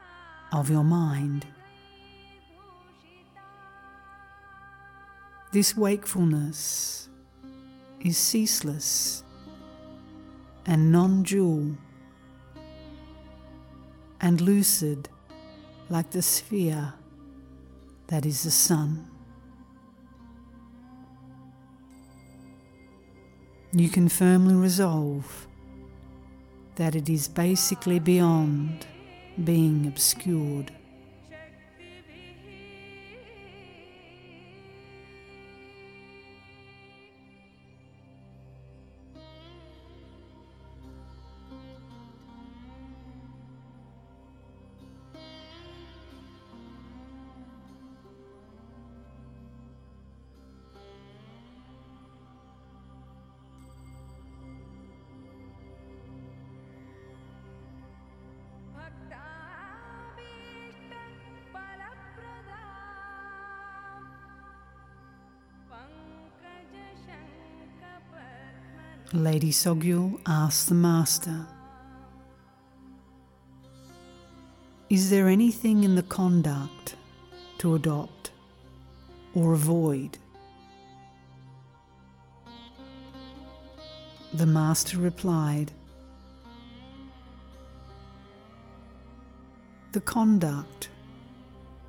of 0.52 0.70
your 0.70 0.84
mind. 0.84 1.46
This 5.52 5.76
wakefulness 5.76 7.10
is 8.00 8.17
ceaseless 8.17 9.24
and 10.65 10.91
non 10.91 11.24
dual 11.24 11.76
and 14.22 14.39
lucid 14.39 15.10
like 15.89 16.12
the 16.12 16.22
sphere 16.22 16.94
that 18.08 18.26
is 18.26 18.44
the 18.44 18.52
sun. 18.52 19.08
You 23.74 23.89
can 23.89 24.10
firmly 24.10 24.54
resolve 24.54 25.48
that 26.75 26.95
it 26.95 27.10
is 27.10 27.27
basically 27.27 27.99
beyond 27.99 28.86
being 29.43 29.88
obscured. 29.88 30.71
Lady 69.13 69.52
Tsogyal 69.52 70.21
asked 70.26 70.69
the 70.69 70.76
Master, 70.76 71.45
Is 74.89 75.10
there 75.10 75.28
anything 75.28 75.84
in 75.84 75.95
the 75.95 76.04
conduct 76.04 76.95
to 77.58 77.76
adopt 77.76 78.32
or 79.34 79.52
avoid? 79.52 80.17
The 84.34 84.45
Master 84.45 84.97
replied, 84.97 85.74
The 89.91 90.02
conduct 90.02 90.88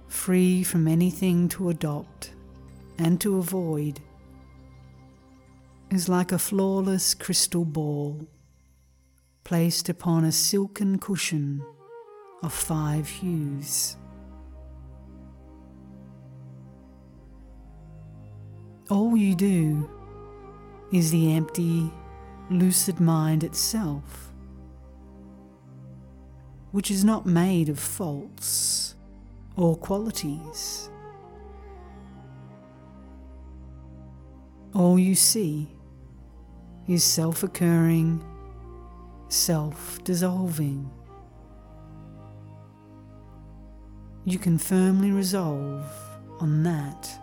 free 0.08 0.64
from 0.64 0.88
anything 0.88 1.48
to 1.50 1.68
adopt 1.68 2.32
and 2.98 3.20
to 3.20 3.36
avoid 3.36 4.00
is 5.92 6.08
like 6.08 6.32
a 6.32 6.38
flawless 6.38 7.12
crystal 7.12 7.66
ball 7.66 8.26
placed 9.44 9.90
upon 9.90 10.24
a 10.24 10.32
silken 10.32 10.98
cushion 10.98 11.62
of 12.42 12.50
five 12.50 13.06
hues. 13.06 13.98
All 18.88 19.16
you 19.16 19.34
do 19.34 19.90
is 20.92 21.10
the 21.10 21.34
empty, 21.34 21.92
lucid 22.50 22.98
mind 22.98 23.44
itself, 23.44 24.32
which 26.70 26.90
is 26.90 27.04
not 27.04 27.26
made 27.26 27.68
of 27.68 27.78
faults 27.78 28.94
or 29.56 29.76
qualities. 29.76 30.88
All 34.74 34.98
you 34.98 35.14
see 35.14 35.68
is 36.88 37.04
self 37.04 37.42
occurring, 37.42 38.24
self 39.28 40.02
dissolving. 40.04 40.90
You 44.24 44.38
can 44.38 44.58
firmly 44.58 45.10
resolve 45.10 45.84
on 46.40 46.62
that. 46.62 47.18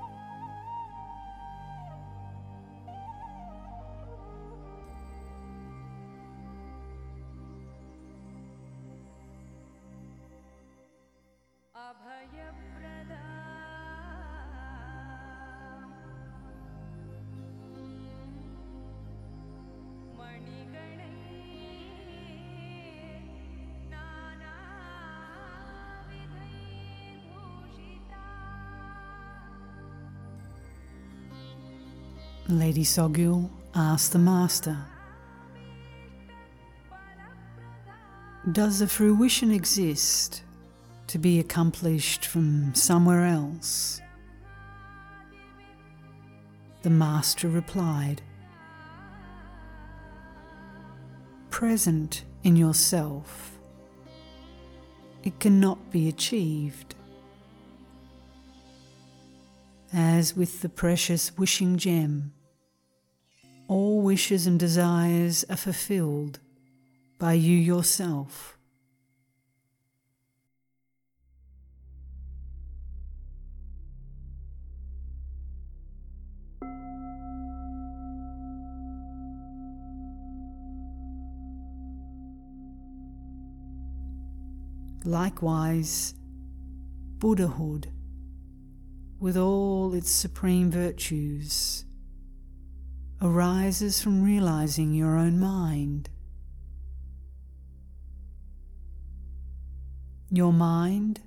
Lady 32.49 32.83
Tsogyal 32.83 33.47
asked 33.75 34.11
the 34.11 34.17
Master, 34.17 34.75
Does 38.51 38.81
a 38.81 38.87
fruition 38.87 39.51
exist 39.51 40.41
to 41.05 41.19
be 41.19 41.39
accomplished 41.39 42.25
from 42.25 42.73
somewhere 42.73 43.23
else? 43.23 44.01
The 46.81 46.89
Master 46.89 47.47
replied, 47.47 48.23
Present 51.51 52.25
in 52.41 52.55
yourself, 52.55 53.59
it 55.21 55.39
cannot 55.39 55.91
be 55.91 56.09
achieved. 56.09 56.95
As 59.93 60.35
with 60.35 60.61
the 60.61 60.69
precious 60.69 61.37
wishing 61.37 61.77
gem, 61.77 62.33
all 63.69 64.01
wishes 64.01 64.47
and 64.47 64.59
desires 64.59 65.45
are 65.47 65.55
fulfilled 65.55 66.39
by 67.19 67.33
you 67.33 67.55
yourself. 67.55 68.57
Likewise, 85.05 86.15
Buddhahood, 87.19 87.91
with 89.19 89.37
all 89.37 89.93
its 89.93 90.09
supreme 90.09 90.71
virtues, 90.71 91.85
arises 93.21 94.01
from 94.01 94.23
realizing 94.23 94.93
your 94.93 95.17
own 95.17 95.39
mind. 95.39 96.09
Your 100.31 100.53
mind, 100.53 101.21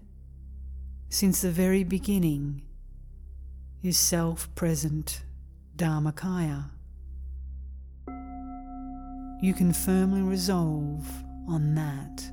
since 1.09 1.43
the 1.43 1.51
very 1.51 1.85
beginning, 1.85 2.63
is 3.83 3.99
self 3.99 4.55
present 4.55 5.23
Dharmakaya. 5.77 6.71
You 9.43 9.53
can 9.55 9.73
firmly 9.73 10.23
resolve 10.23 11.05
on 11.49 11.75
that. 11.75 12.31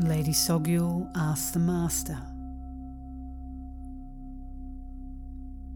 Lady 0.00 0.32
Tsogyal 0.32 1.08
asked 1.14 1.54
the 1.54 1.60
Master 1.60 2.18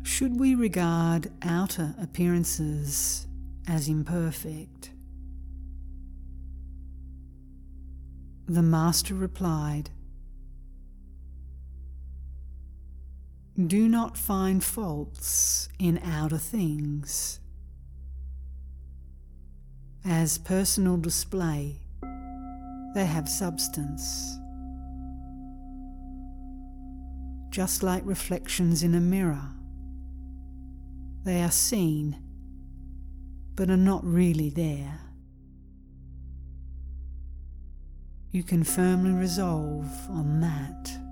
Should 0.03 0.41
we 0.41 0.57
regard 0.57 1.31
outer 1.43 1.95
appearances 2.03 3.29
as 3.69 3.87
imperfect? 3.89 4.91
The 8.49 8.62
Master 8.62 9.14
replied 9.14 9.91
Do 13.55 13.89
not 13.89 14.19
find 14.19 14.64
faults 14.64 15.69
in 15.79 15.99
outer 15.99 16.39
things. 16.39 17.39
As 20.05 20.39
personal 20.39 20.97
display, 20.97 21.83
they 22.99 23.07
have 23.07 23.28
substance. 23.28 24.40
Just 27.49 27.84
like 27.84 28.03
reflections 28.05 28.82
in 28.82 28.92
a 28.96 29.01
mirror, 29.01 29.51
they 31.22 31.40
are 31.40 31.51
seen 31.53 32.16
but 33.55 33.70
are 33.70 33.76
not 33.76 34.05
really 34.05 34.51
there. 34.51 34.99
You 38.32 38.42
can 38.42 38.64
firmly 38.64 39.12
resolve 39.12 39.86
on 40.11 40.40
that. 40.40 41.07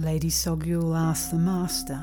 Lady 0.00 0.30
Tsogyal 0.30 0.96
asked 0.96 1.30
the 1.30 1.36
Master, 1.36 2.02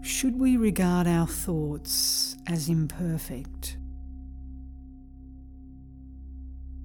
Should 0.00 0.38
we 0.38 0.56
regard 0.56 1.08
our 1.08 1.26
thoughts 1.26 2.36
as 2.46 2.68
imperfect? 2.68 3.76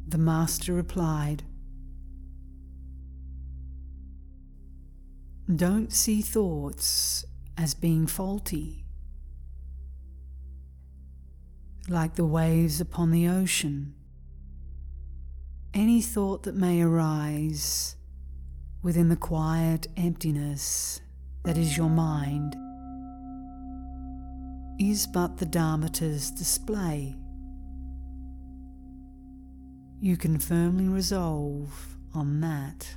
The 0.08 0.18
Master 0.18 0.74
replied, 0.74 1.44
Don't 5.56 5.94
see 5.94 6.24
thoughts 6.24 7.24
as 7.56 7.76
being 7.76 8.08
faulty, 8.08 8.84
like 11.88 12.16
the 12.16 12.26
waves 12.26 12.82
upon 12.82 13.12
the 13.12 13.28
ocean 13.28 13.94
any 15.74 16.02
thought 16.02 16.44
that 16.44 16.56
may 16.56 16.82
arise 16.82 17.96
within 18.82 19.10
the 19.10 19.16
quiet 19.16 19.88
emptiness 19.98 21.02
that 21.44 21.58
is 21.58 21.78
your 21.78 21.90
mind 21.90 22.56
is 24.80 25.06
but 25.06 25.38
the 25.38 25.46
Dharmata's 25.46 26.32
display. 26.32 27.16
You 30.00 30.16
can 30.16 30.40
firmly 30.40 30.88
resolve 30.88 31.98
on 32.14 32.40
that. 32.40 32.96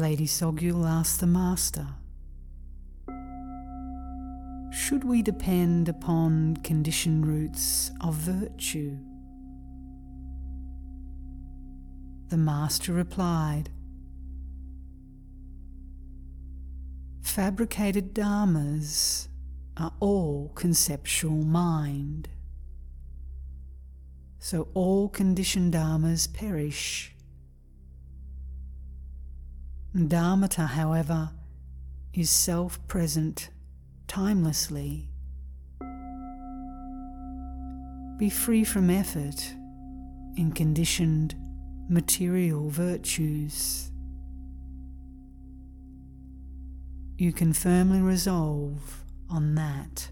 Lady 0.00 0.26
Tsogyal 0.26 0.88
asked 0.88 1.20
the 1.20 1.26
Master, 1.26 1.86
Should 4.72 5.04
we 5.04 5.20
depend 5.20 5.90
upon 5.90 6.56
conditioned 6.64 7.26
roots 7.26 7.90
of 8.00 8.14
virtue? 8.14 8.96
The 12.28 12.38
Master 12.38 12.94
replied, 12.94 13.68
Fabricated 17.20 18.14
dharmas 18.14 19.28
are 19.76 19.92
all 20.00 20.50
conceptual 20.54 21.44
mind. 21.44 22.30
So 24.38 24.68
all 24.72 25.10
conditioned 25.10 25.74
dharmas 25.74 26.32
perish 26.32 27.14
Dharmata, 29.94 30.66
however, 30.66 31.30
is 32.14 32.30
self 32.30 32.86
present 32.86 33.50
timelessly. 34.06 35.08
Be 38.16 38.30
free 38.30 38.64
from 38.64 38.88
effort 38.90 39.54
in 40.36 40.52
conditioned 40.54 41.34
material 41.88 42.70
virtues. 42.70 43.90
You 47.18 47.32
can 47.32 47.52
firmly 47.52 48.00
resolve 48.00 49.04
on 49.28 49.56
that. 49.56 50.10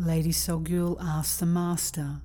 Lady 0.00 0.30
Tsogyal 0.30 0.96
asked 0.98 1.40
the 1.40 1.46
Master, 1.46 2.22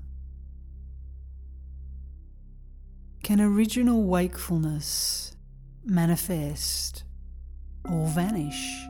Can 3.21 3.41
original 3.41 4.03
wakefulness 4.03 5.35
manifest 5.83 7.03
or 7.83 8.07
vanish? 8.07 8.85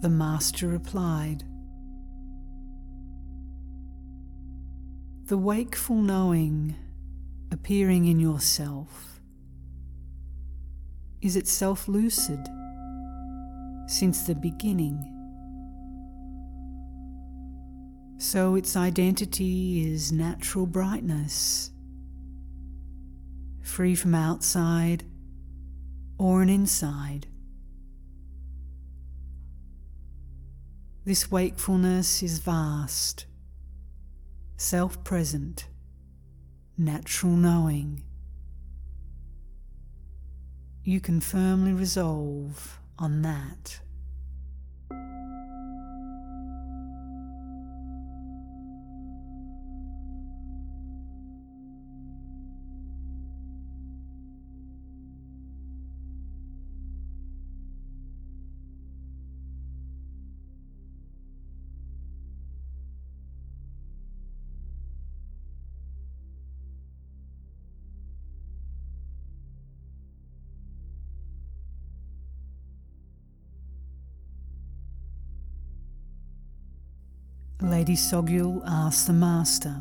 The 0.00 0.08
Master 0.08 0.68
replied, 0.68 1.42
The 5.24 5.38
wakeful 5.38 5.96
knowing 5.96 6.76
appearing 7.50 8.06
in 8.06 8.20
yourself 8.20 9.20
is 11.20 11.34
itself 11.34 11.88
lucid 11.88 12.46
since 13.88 14.22
the 14.22 14.36
beginning. 14.36 15.11
So 18.22 18.54
its 18.54 18.76
identity 18.76 19.92
is 19.92 20.12
natural 20.12 20.64
brightness, 20.64 21.72
free 23.64 23.96
from 23.96 24.14
outside 24.14 25.02
or 26.18 26.40
an 26.40 26.48
inside. 26.48 27.26
This 31.04 31.32
wakefulness 31.32 32.22
is 32.22 32.38
vast, 32.38 33.26
self 34.56 35.02
present, 35.02 35.66
natural 36.78 37.32
knowing. 37.32 38.04
You 40.84 41.00
can 41.00 41.20
firmly 41.20 41.72
resolve 41.72 42.78
on 43.00 43.22
that. 43.22 43.80
Lady 77.62 77.94
Tsogyal 77.94 78.60
asked 78.66 79.06
the 79.06 79.12
Master 79.12 79.80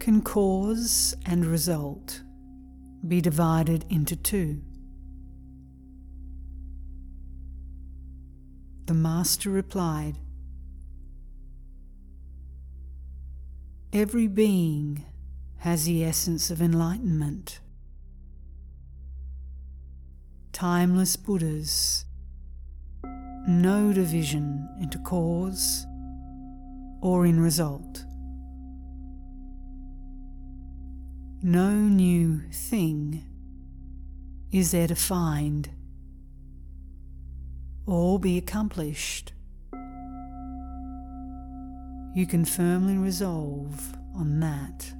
Can 0.00 0.20
cause 0.22 1.14
and 1.24 1.46
result 1.46 2.22
be 3.06 3.20
divided 3.20 3.84
into 3.88 4.16
two? 4.16 4.60
The 8.86 8.94
Master 8.94 9.50
replied 9.50 10.18
Every 13.92 14.26
being 14.26 15.04
has 15.58 15.84
the 15.84 16.04
essence 16.04 16.50
of 16.50 16.60
enlightenment. 16.60 17.60
Timeless 20.52 21.14
Buddhas, 21.14 22.04
no 23.46 23.92
division 23.92 24.68
into 24.80 24.98
cause 24.98 25.86
or 27.00 27.26
in 27.26 27.38
result. 27.38 28.04
No 31.42 31.70
new 31.70 32.40
thing 32.50 33.24
is 34.50 34.72
there 34.72 34.88
to 34.88 34.96
find 34.96 35.70
or 37.86 38.18
be 38.18 38.36
accomplished. 38.36 39.32
You 42.14 42.26
can 42.26 42.44
firmly 42.44 42.96
resolve 42.96 43.96
on 44.14 44.40
that. 44.40 44.92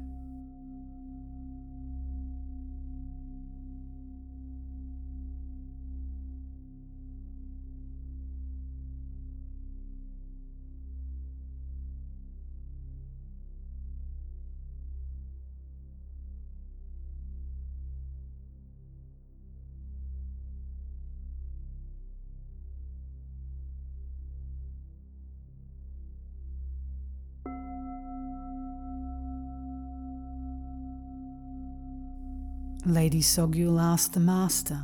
Lady 33.07 33.20
Tsogyal 33.20 33.80
asked 33.80 34.14
the 34.14 34.18
Master, 34.18 34.82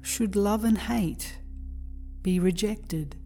Should 0.00 0.36
love 0.36 0.62
and 0.62 0.78
hate 0.78 1.40
be 2.22 2.38
rejected? 2.38 3.16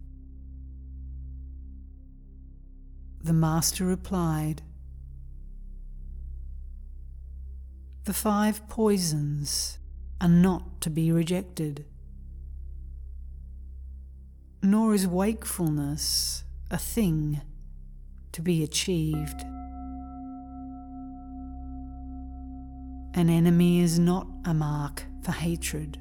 The 3.23 3.33
Master 3.33 3.85
replied, 3.85 4.63
The 8.05 8.13
five 8.13 8.67
poisons 8.67 9.77
are 10.19 10.27
not 10.27 10.81
to 10.81 10.89
be 10.89 11.11
rejected, 11.11 11.85
nor 14.63 14.95
is 14.95 15.05
wakefulness 15.05 16.45
a 16.71 16.79
thing 16.79 17.41
to 18.31 18.41
be 18.41 18.63
achieved. 18.63 19.45
An 23.13 23.29
enemy 23.29 23.81
is 23.81 23.99
not 23.99 24.27
a 24.45 24.53
mark 24.53 25.03
for 25.21 25.31
hatred. 25.31 25.99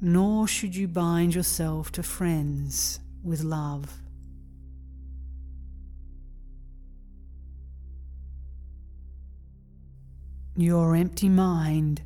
Nor 0.00 0.46
should 0.46 0.76
you 0.76 0.86
bind 0.86 1.34
yourself 1.34 1.90
to 1.92 2.02
friends 2.02 3.00
with 3.24 3.42
love. 3.42 4.00
Your 10.56 10.94
empty 10.94 11.28
mind 11.28 12.02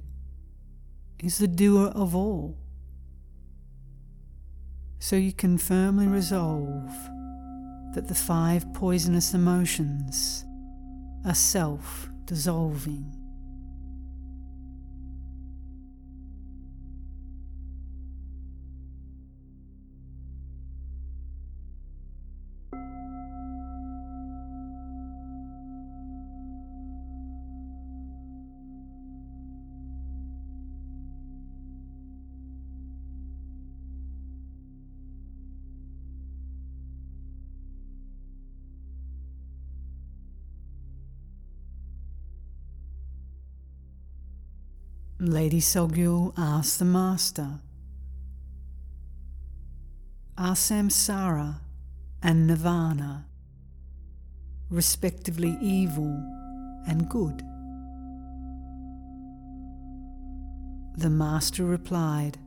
is 1.23 1.37
the 1.37 1.49
doer 1.49 1.89
of 1.89 2.17
all. 2.17 2.57
So 5.01 5.17
you 5.17 5.35
can 5.35 5.59
firmly 5.59 6.07
resolve 6.07 6.91
that 7.95 8.09
the 8.09 8.15
five 8.15 8.73
poisonous 8.73 9.35
emotions 9.35 10.47
a 11.25 11.35
self 11.35 12.09
dissolving. 12.27 13.18
Lady 45.21 45.59
Tsogyal 45.59 46.33
asked 46.39 46.79
the 46.79 46.85
Master, 46.85 47.59
Are 50.37 50.55
samsara 50.55 51.57
and 52.23 52.47
nirvana 52.47 53.27
respectively 54.71 55.59
evil 55.61 56.15
and 56.87 57.09
good? 57.09 57.43
The 60.97 61.11
Master 61.11 61.65
replied, 61.65 62.39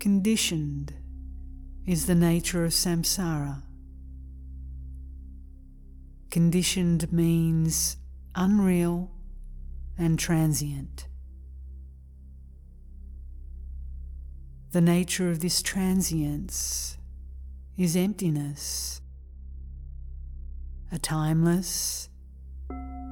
Conditioned 0.00 0.94
is 1.86 2.06
the 2.06 2.16
nature 2.16 2.64
of 2.64 2.72
samsara. 2.72 3.62
Conditioned 6.28 7.12
means 7.12 7.96
unreal 8.34 9.12
and 10.00 10.18
transient. 10.18 11.06
The 14.72 14.80
nature 14.80 15.30
of 15.30 15.40
this 15.40 15.60
transience 15.60 16.96
is 17.76 17.96
emptiness, 17.96 19.02
a 20.90 20.98
timeless, 20.98 22.08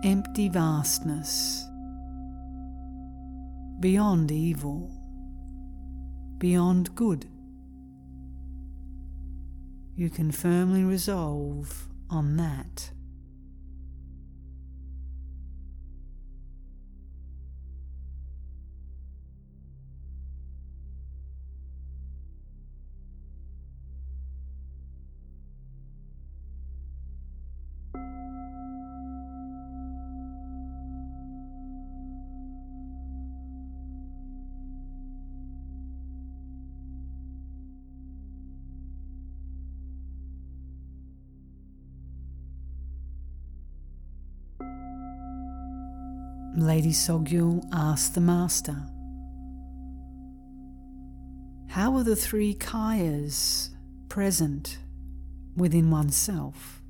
empty 0.03 0.49
vastness, 0.49 1.62
beyond 3.80 4.32
evil, 4.32 4.91
beyond 6.39 6.95
good. 6.95 7.28
You 9.95 10.09
can 10.09 10.32
firmly 10.32 10.84
resolve 10.84 11.89
on 12.09 12.36
that. 12.39 12.93
Lady 46.89 46.97
Tsogyal 46.97 47.68
asked 47.70 48.14
the 48.14 48.20
Master, 48.22 48.86
How 51.68 51.95
are 51.95 52.03
the 52.03 52.16
three 52.16 52.55
kayas 52.55 53.68
present 54.09 54.78
within 55.55 55.91
oneself? 55.91 56.80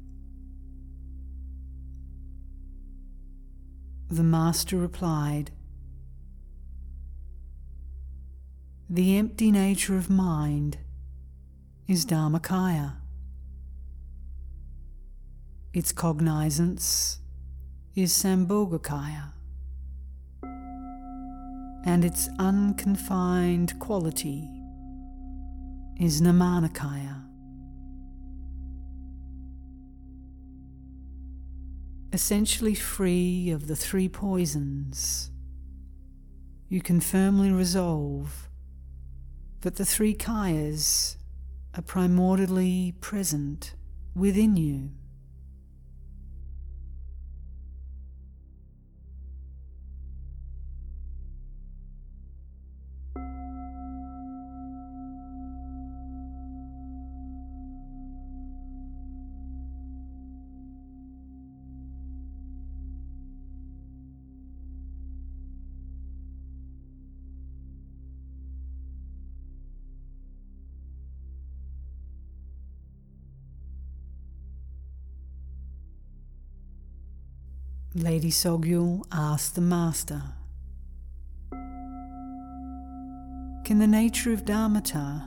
The 4.09 4.23
Master 4.23 4.77
replied, 4.77 5.51
The 8.89 9.19
empty 9.19 9.51
nature 9.51 9.97
of 9.97 10.09
mind 10.09 10.79
is 11.89 12.07
Dharmakaya. 12.07 12.99
Its 15.73 15.91
cognizance 15.91 17.19
is 17.97 18.13
Sambhogakaya. 18.13 19.33
And 21.89 22.05
its 22.05 22.29
unconfined 22.39 23.79
quality 23.79 24.47
is 25.99 26.21
Nirmanakaya. 26.21 27.25
Essentially 32.13 32.75
free 32.75 33.51
of 33.51 33.69
the 33.69 33.75
three 33.75 34.07
poisons, 34.07 35.31
you 36.69 36.83
can 36.83 37.01
firmly 37.01 37.51
resolve 37.51 38.51
that 39.63 39.77
the 39.77 39.87
three 39.87 40.15
kayas 40.15 41.17
are 41.75 41.83
primordially 41.83 43.01
present 43.01 43.75
within 44.15 44.59
you. 44.59 44.91
Lady 77.99 78.31
Tsogyal 78.31 79.05
asked 79.11 79.57
the 79.57 79.61
Master, 79.61 80.23
Can 83.65 83.81
the 83.81 83.87
nature 83.87 84.33
of 84.33 84.45
Dharmata 84.45 85.25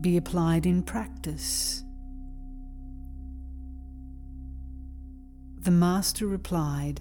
be 0.00 0.16
applied 0.16 0.66
in 0.66 0.82
practice? 0.82 1.82
The 5.60 5.70
Master 5.70 6.26
replied, 6.26 7.00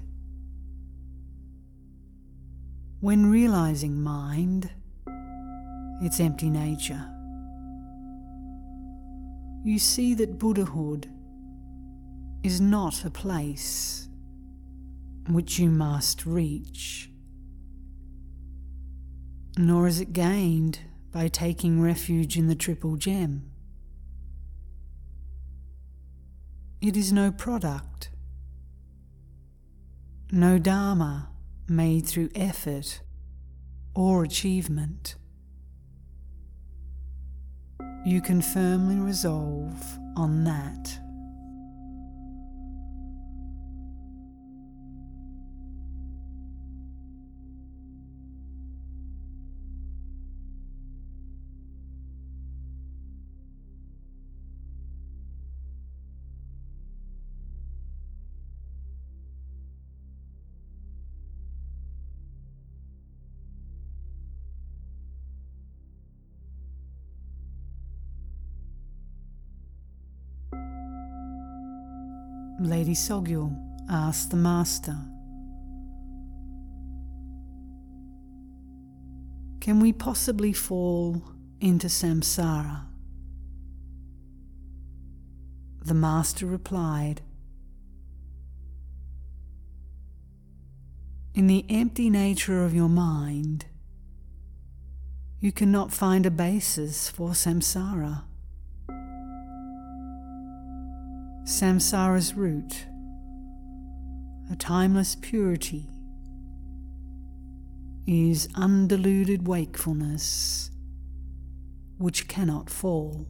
When 3.02 3.30
realizing 3.30 4.02
mind, 4.02 4.72
its 6.02 6.20
empty 6.22 6.50
nature, 6.50 7.06
you 9.66 9.80
see 9.80 10.14
that 10.14 10.40
Buddhahood 10.40 11.10
is 12.42 12.62
not 12.62 13.04
a 13.04 13.10
place 13.10 14.07
which 15.28 15.60
you 15.60 15.70
must 15.70 16.26
reach. 16.26 17.10
Nor 19.58 19.88
is 19.88 20.00
it 20.00 20.14
gained 20.14 20.80
by 21.12 21.28
taking 21.28 21.82
refuge 21.82 22.38
in 22.38 22.48
the 22.48 22.56
triple 22.56 22.96
gem. 22.96 23.52
It 26.82 26.96
is 26.96 27.12
no 27.12 27.32
product, 27.32 28.12
no 30.32 30.60
Dharma 30.60 31.30
made 31.68 32.06
through 32.06 32.30
effort 32.36 33.02
or 33.96 34.24
achievement. 34.24 35.16
You 38.06 38.22
can 38.22 38.42
firmly 38.42 38.98
resolve 38.98 39.84
on 40.16 40.44
that. 40.44 41.00
Lady 72.88 72.96
Tsogyal 72.96 73.54
asked 73.90 74.30
the 74.30 74.38
Master, 74.38 74.96
Can 79.60 79.82
we 79.82 79.92
possibly 79.92 80.54
fall 80.54 81.22
into 81.60 81.88
samsara? 81.88 82.86
The 85.84 85.94
Master 85.94 86.46
replied, 86.46 87.20
In 91.34 91.48
the 91.48 91.66
empty 91.68 92.10
nature 92.10 92.64
of 92.64 92.74
your 92.74 92.88
mind, 92.88 93.66
you 95.42 95.52
cannot 95.52 95.92
find 95.92 96.26
a 96.26 96.32
basis 96.32 97.10
for 97.10 97.32
samsara. 97.32 98.24
Samsara's 101.48 102.34
root, 102.34 102.88
a 104.52 104.56
timeless 104.58 105.16
purity, 105.16 105.88
is 108.06 108.50
undiluted 108.56 109.48
wakefulness 109.48 110.72
which 112.00 112.28
cannot 112.28 112.70
fall. 112.70 113.30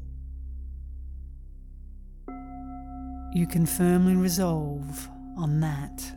You 3.35 3.45
can 3.45 3.67
firmly 3.67 4.15
resolve 4.15 5.07
on 5.37 5.59
that. 5.59 6.16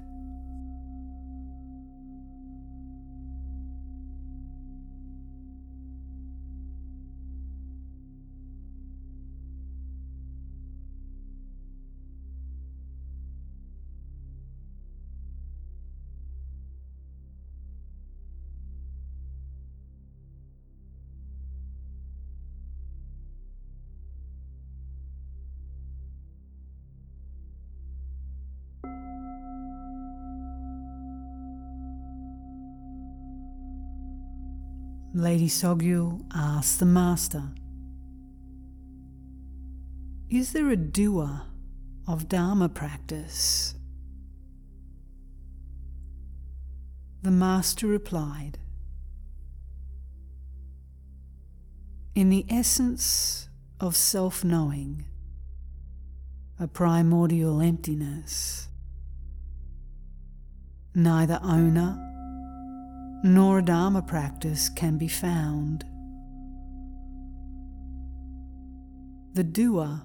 Lady 35.31 35.47
Tsogyal 35.47 36.25
asked 36.35 36.81
the 36.81 36.85
Master, 36.85 37.53
Is 40.29 40.53
there 40.53 40.71
a 40.71 40.77
doer 40.77 41.43
of 42.09 42.29
Dharma 42.29 42.69
practice? 42.69 43.77
The 47.23 47.31
Master 47.31 47.87
replied, 47.87 48.59
In 52.17 52.29
the 52.29 52.45
essence 52.51 53.49
of 53.79 53.95
self 53.95 54.43
knowing, 54.43 55.05
a 56.59 56.67
primordial 56.67 57.61
emptiness, 57.61 58.67
neither 60.93 61.39
owner 61.41 62.10
nor 63.23 63.61
Dharma 63.61 64.03
practice 64.03 64.69
can 64.69 64.97
be 64.97 65.09
found. 65.09 65.85
The 69.35 69.45
doer 69.45 70.03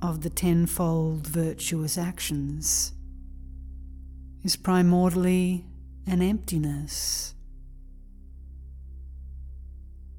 of 0.00 0.20
the 0.20 0.30
tenfold 0.30 1.26
virtuous 1.26 1.96
actions 1.96 2.92
is 4.42 4.56
primordially 4.56 5.64
an 6.06 6.20
emptiness. 6.20 7.34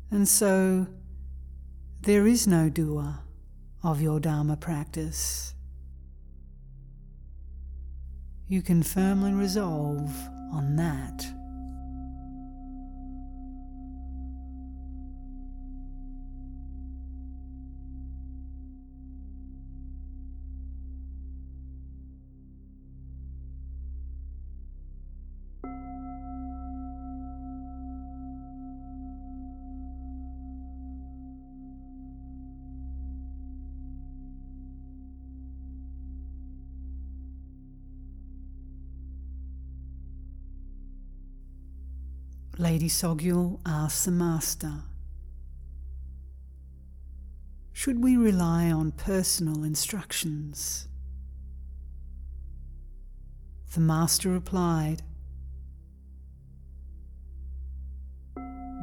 And 0.09 0.27
so 0.27 0.87
there 2.01 2.25
is 2.25 2.47
no 2.47 2.69
doer 2.69 3.19
of 3.83 4.01
your 4.01 4.19
Dharma 4.19 4.57
practice. 4.57 5.53
You 8.47 8.61
can 8.61 8.81
firmly 8.81 9.33
resolve 9.33 10.11
on 10.51 10.75
that. 10.77 11.34
Lady 42.75 42.89
Tsogyal 42.89 43.61
asks 43.65 44.03
the 44.03 44.11
Master 44.11 44.73
Should 47.71 48.03
we 48.03 48.17
rely 48.17 48.69
on 48.69 48.91
personal 48.91 49.63
instructions? 49.63 50.89
The 53.73 53.79
Master 53.79 54.29
replied 54.29 55.03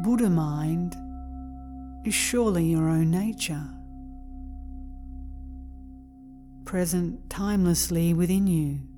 Buddha 0.02 0.30
mind 0.30 0.96
is 2.06 2.14
surely 2.14 2.64
your 2.64 2.88
own 2.88 3.10
nature, 3.10 3.68
present 6.64 7.28
timelessly 7.28 8.14
within 8.14 8.46
you. 8.46 8.91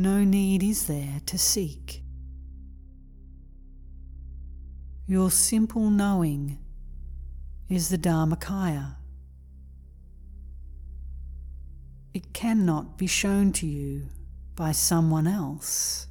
No 0.00 0.22
need 0.22 0.62
is 0.62 0.86
there 0.86 1.20
to 1.26 1.36
seek. 1.36 2.04
Your 5.08 5.28
simple 5.28 5.90
knowing 5.90 6.58
is 7.68 7.88
the 7.88 7.98
Dharmakaya. 7.98 8.94
It 12.14 12.32
cannot 12.32 12.96
be 12.96 13.08
shown 13.08 13.50
to 13.54 13.66
you 13.66 14.06
by 14.54 14.70
someone 14.70 15.26
else. 15.26 16.06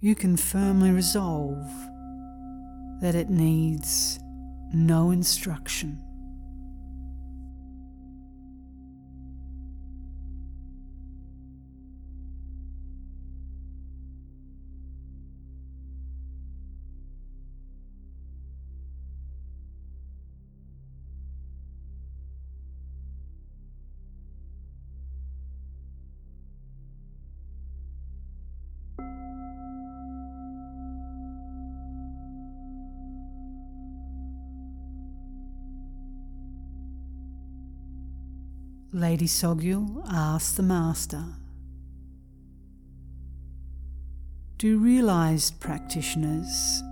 You 0.00 0.16
can 0.16 0.36
firmly 0.36 0.90
resolve 0.90 1.70
that 3.00 3.14
it 3.14 3.30
needs 3.30 4.18
no 4.74 5.12
instruction. 5.12 6.07
Lady 38.92 39.26
Tsogyal 39.26 40.02
asked 40.10 40.56
the 40.56 40.62
Master 40.62 41.22
Do 44.56 44.78
realized 44.78 45.60
practitioners 45.60 46.82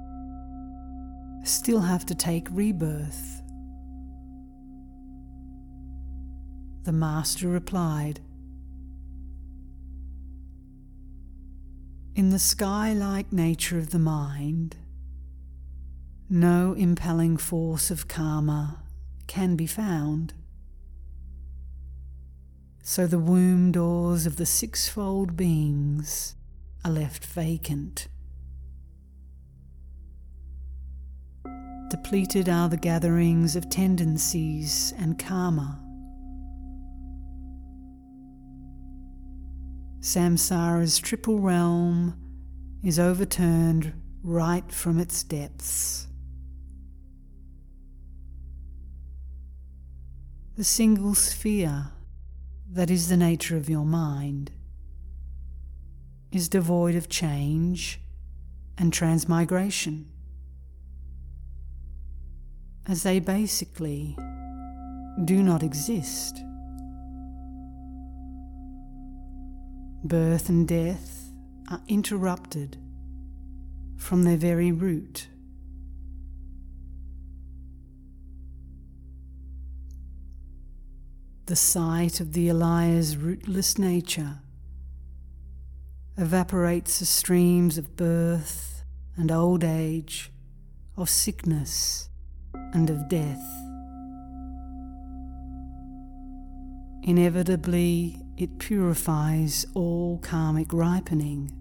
still 1.42 1.80
have 1.80 2.04
to 2.04 2.14
take 2.14 2.48
rebirth? 2.50 3.40
The 6.82 6.92
Master 6.92 7.48
replied 7.48 8.20
In 12.14 12.28
the 12.28 12.38
sky 12.38 12.92
like 12.92 13.32
nature 13.32 13.78
of 13.78 13.88
the 13.88 13.98
mind, 13.98 14.76
no 16.28 16.74
impelling 16.74 17.38
force 17.38 17.90
of 17.90 18.06
karma 18.06 18.82
can 19.26 19.56
be 19.56 19.66
found. 19.66 20.34
So 22.88 23.08
the 23.08 23.18
womb 23.18 23.72
doors 23.72 24.26
of 24.26 24.36
the 24.36 24.46
sixfold 24.46 25.36
beings 25.36 26.36
are 26.84 26.90
left 26.92 27.26
vacant. 27.26 28.06
Depleted 31.90 32.48
are 32.48 32.68
the 32.68 32.76
gatherings 32.76 33.56
of 33.56 33.68
tendencies 33.68 34.94
and 34.98 35.18
karma. 35.18 35.80
Samsara's 39.98 41.00
triple 41.00 41.40
realm 41.40 42.16
is 42.84 43.00
overturned 43.00 43.94
right 44.22 44.70
from 44.70 45.00
its 45.00 45.24
depths. 45.24 46.06
The 50.54 50.62
single 50.62 51.16
sphere 51.16 51.90
that 52.76 52.90
is 52.90 53.08
the 53.08 53.16
nature 53.16 53.56
of 53.56 53.70
your 53.70 53.86
mind, 53.86 54.50
is 56.30 56.46
devoid 56.46 56.94
of 56.94 57.08
change 57.08 57.98
and 58.76 58.92
transmigration, 58.92 60.06
as 62.86 63.02
they 63.02 63.18
basically 63.18 64.14
do 65.24 65.42
not 65.42 65.62
exist. 65.62 66.42
Birth 70.04 70.50
and 70.50 70.68
death 70.68 71.32
are 71.70 71.80
interrupted 71.88 72.76
from 73.96 74.24
their 74.24 74.36
very 74.36 74.70
root. 74.70 75.28
The 81.46 81.54
sight 81.54 82.18
of 82.18 82.32
the 82.32 82.48
Alaya's 82.48 83.16
rootless 83.16 83.78
nature 83.78 84.40
evaporates 86.18 86.98
the 86.98 87.04
streams 87.04 87.78
of 87.78 87.96
birth 87.96 88.82
and 89.16 89.30
old 89.30 89.62
age, 89.62 90.32
of 90.96 91.08
sickness 91.08 92.08
and 92.72 92.90
of 92.90 93.08
death. 93.08 93.44
Inevitably, 97.04 98.20
it 98.36 98.58
purifies 98.58 99.64
all 99.74 100.18
karmic 100.18 100.72
ripening, 100.72 101.52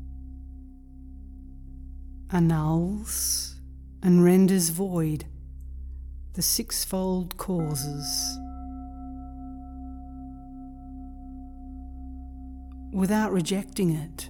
annuls 2.32 3.62
and 4.02 4.24
renders 4.24 4.70
void 4.70 5.26
the 6.34 6.42
sixfold 6.42 7.38
causes 7.38 8.40
without 12.96 13.34
rejecting 13.34 13.92
it. 13.92 14.30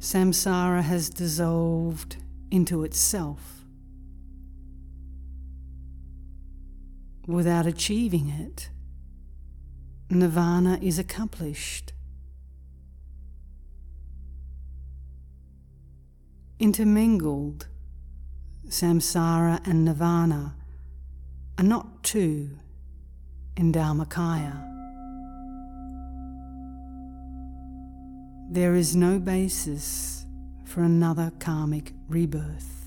Samsara 0.00 0.82
has 0.82 1.08
dissolved 1.08 2.18
into 2.50 2.84
itself. 2.84 3.64
Without 7.26 7.66
achieving 7.66 8.28
it, 8.28 8.68
nirvana 10.10 10.78
is 10.82 10.98
accomplished. 10.98 11.94
Intermingled, 16.58 17.66
samsara 18.66 19.66
and 19.66 19.86
nirvana 19.86 20.54
are 21.56 21.64
not 21.64 22.02
two 22.02 22.58
in 23.56 23.72
Dharmakaya. 23.72 24.69
There 28.52 28.74
is 28.74 28.96
no 28.96 29.20
basis 29.20 30.26
for 30.64 30.82
another 30.82 31.30
karmic 31.38 31.92
rebirth. 32.08 32.84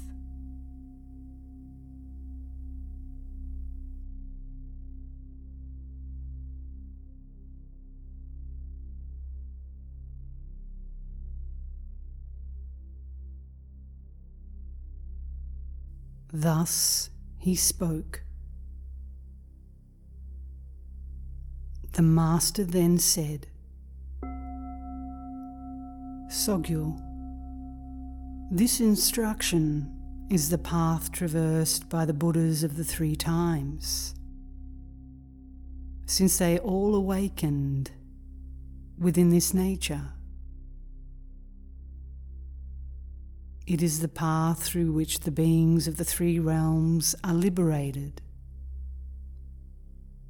Thus 16.34 17.09
he 17.38 17.55
spoke. 17.55 18.24
The 21.93 22.01
Master 22.01 22.66
then 22.66 22.99
said, 22.99 23.47
Tsogyal. 26.34 26.99
This 28.49 28.79
instruction 28.79 30.25
is 30.31 30.49
the 30.49 30.57
path 30.57 31.11
traversed 31.11 31.89
by 31.89 32.05
the 32.05 32.13
Buddhas 32.13 32.63
of 32.63 32.75
the 32.75 32.84
three 32.84 33.15
times. 33.15 34.15
Since 36.07 36.39
they 36.39 36.57
all 36.57 36.95
awakened 36.95 37.91
within 38.97 39.29
this 39.29 39.53
nature, 39.53 40.13
it 43.67 43.84
is 43.84 43.99
the 43.99 44.07
path 44.07 44.63
through 44.63 44.91
which 44.91 45.19
the 45.19 45.31
beings 45.31 45.88
of 45.88 45.97
the 45.97 46.03
three 46.03 46.39
realms 46.39 47.15
are 47.23 47.36
liberated, 47.36 48.23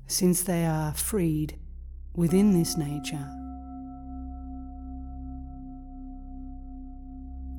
since 0.08 0.44
they 0.44 0.66
are 0.66 0.94
freed 0.94 1.58
within 2.14 2.52
this 2.52 2.76
nature. 2.76 3.43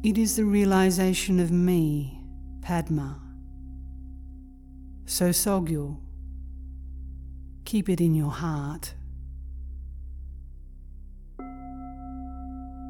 It 0.04 0.18
is 0.18 0.36
the 0.36 0.44
realization 0.44 1.40
of 1.40 1.50
me, 1.50 2.20
Padma. 2.60 3.22
So, 5.06 5.30
Tsogyal, 5.30 5.96
keep 7.64 7.88
it 7.88 8.02
in 8.02 8.14
your 8.14 8.30
heart. 8.30 8.92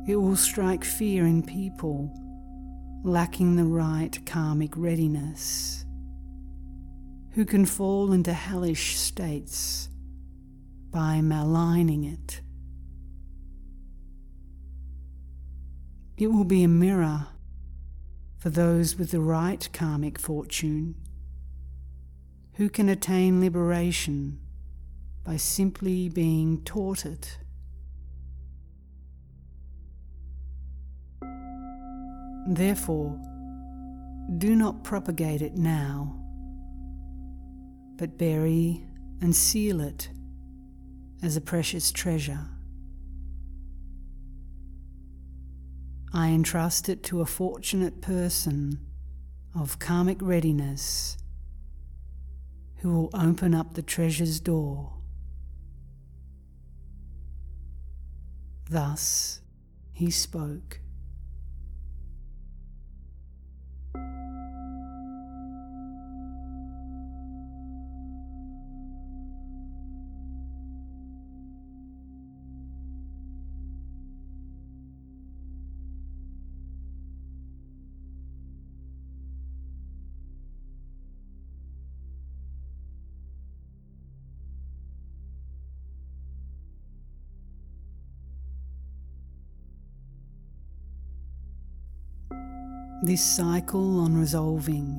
It 0.09 0.17
will 0.17 0.35
strike 0.35 0.83
fear 0.83 1.25
in 1.25 1.45
people 1.45 2.12
lacking 3.05 3.55
the 3.55 3.62
right 3.65 4.19
karmic 4.27 4.77
readiness, 4.77 5.85
who 7.35 7.45
can 7.45 7.65
fall 7.65 8.12
into 8.12 8.33
hellish 8.33 8.97
states 8.97 9.89
by 10.91 11.21
maligning 11.21 12.03
it. 12.03 12.41
It 16.17 16.29
will 16.29 16.45
be 16.45 16.62
a 16.62 16.69
mirror 16.69 17.27
for 18.39 18.51
those 18.51 18.97
with 18.97 19.11
the 19.11 19.21
right 19.21 19.69
karmic 19.73 20.19
fortune 20.19 20.95
who 22.55 22.69
can 22.69 22.89
attain 22.89 23.41
liberation 23.41 24.39
by 25.25 25.37
simply 25.37 26.09
being 26.09 26.62
taught 26.62 27.05
it. 27.05 27.39
Therefore, 32.47 33.19
do 34.39 34.55
not 34.55 34.85
propagate 34.85 35.43
it 35.43 35.57
now, 35.57 36.15
but 37.97 38.19
bury 38.19 38.85
and 39.21 39.35
seal 39.35 39.81
it 39.81 40.11
as 41.23 41.37
a 41.37 41.41
precious 41.41 41.91
treasure. 41.91 42.47
I 46.15 46.29
entrust 46.29 46.89
it 46.89 47.03
to 47.05 47.23
a 47.23 47.27
fortunate 47.27 48.01
person 48.01 48.79
of 49.53 49.81
karmic 49.81 50.19
readiness 50.23 51.19
who 52.77 52.95
will 52.95 53.11
open 53.12 53.53
up 53.53 53.75
the 53.75 53.83
treasure's 53.83 54.39
door. 54.39 54.93
Thus 58.71 59.41
he 59.93 60.09
spoke. 60.12 60.79
This 93.05 93.22
cycle 93.22 94.00
on 94.00 94.16
resolving, 94.16 94.98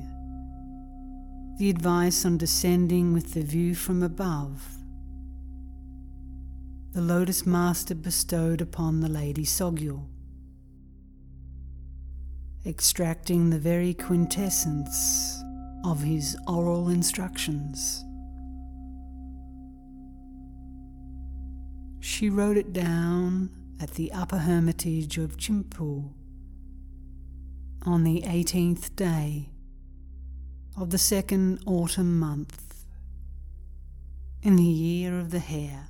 the 1.58 1.68
advice 1.68 2.24
on 2.24 2.38
descending 2.38 3.12
with 3.12 3.34
the 3.34 3.42
view 3.42 3.74
from 3.74 4.04
above, 4.04 4.64
the 6.92 7.00
Lotus 7.00 7.44
Master 7.44 7.96
bestowed 7.96 8.60
upon 8.60 9.00
the 9.00 9.08
Lady 9.08 9.42
Tsogyal, 9.42 10.06
extracting 12.64 13.50
the 13.50 13.58
very 13.58 13.92
quintessence 13.92 15.42
of 15.84 16.00
his 16.00 16.36
oral 16.46 16.90
instructions. 16.90 18.04
She 21.98 22.30
wrote 22.30 22.56
it 22.56 22.72
down 22.72 23.50
at 23.80 23.94
the 23.94 24.12
upper 24.12 24.38
hermitage 24.38 25.18
of 25.18 25.36
Chimpu 25.36 26.12
on 27.86 28.02
the 28.02 28.22
18th 28.22 28.94
day 28.96 29.48
of 30.76 30.90
the 30.90 30.98
second 30.98 31.60
autumn 31.66 32.18
month 32.18 32.84
in 34.42 34.56
the 34.56 34.62
year 34.62 35.18
of 35.18 35.30
the 35.30 35.38
hare. 35.38 35.86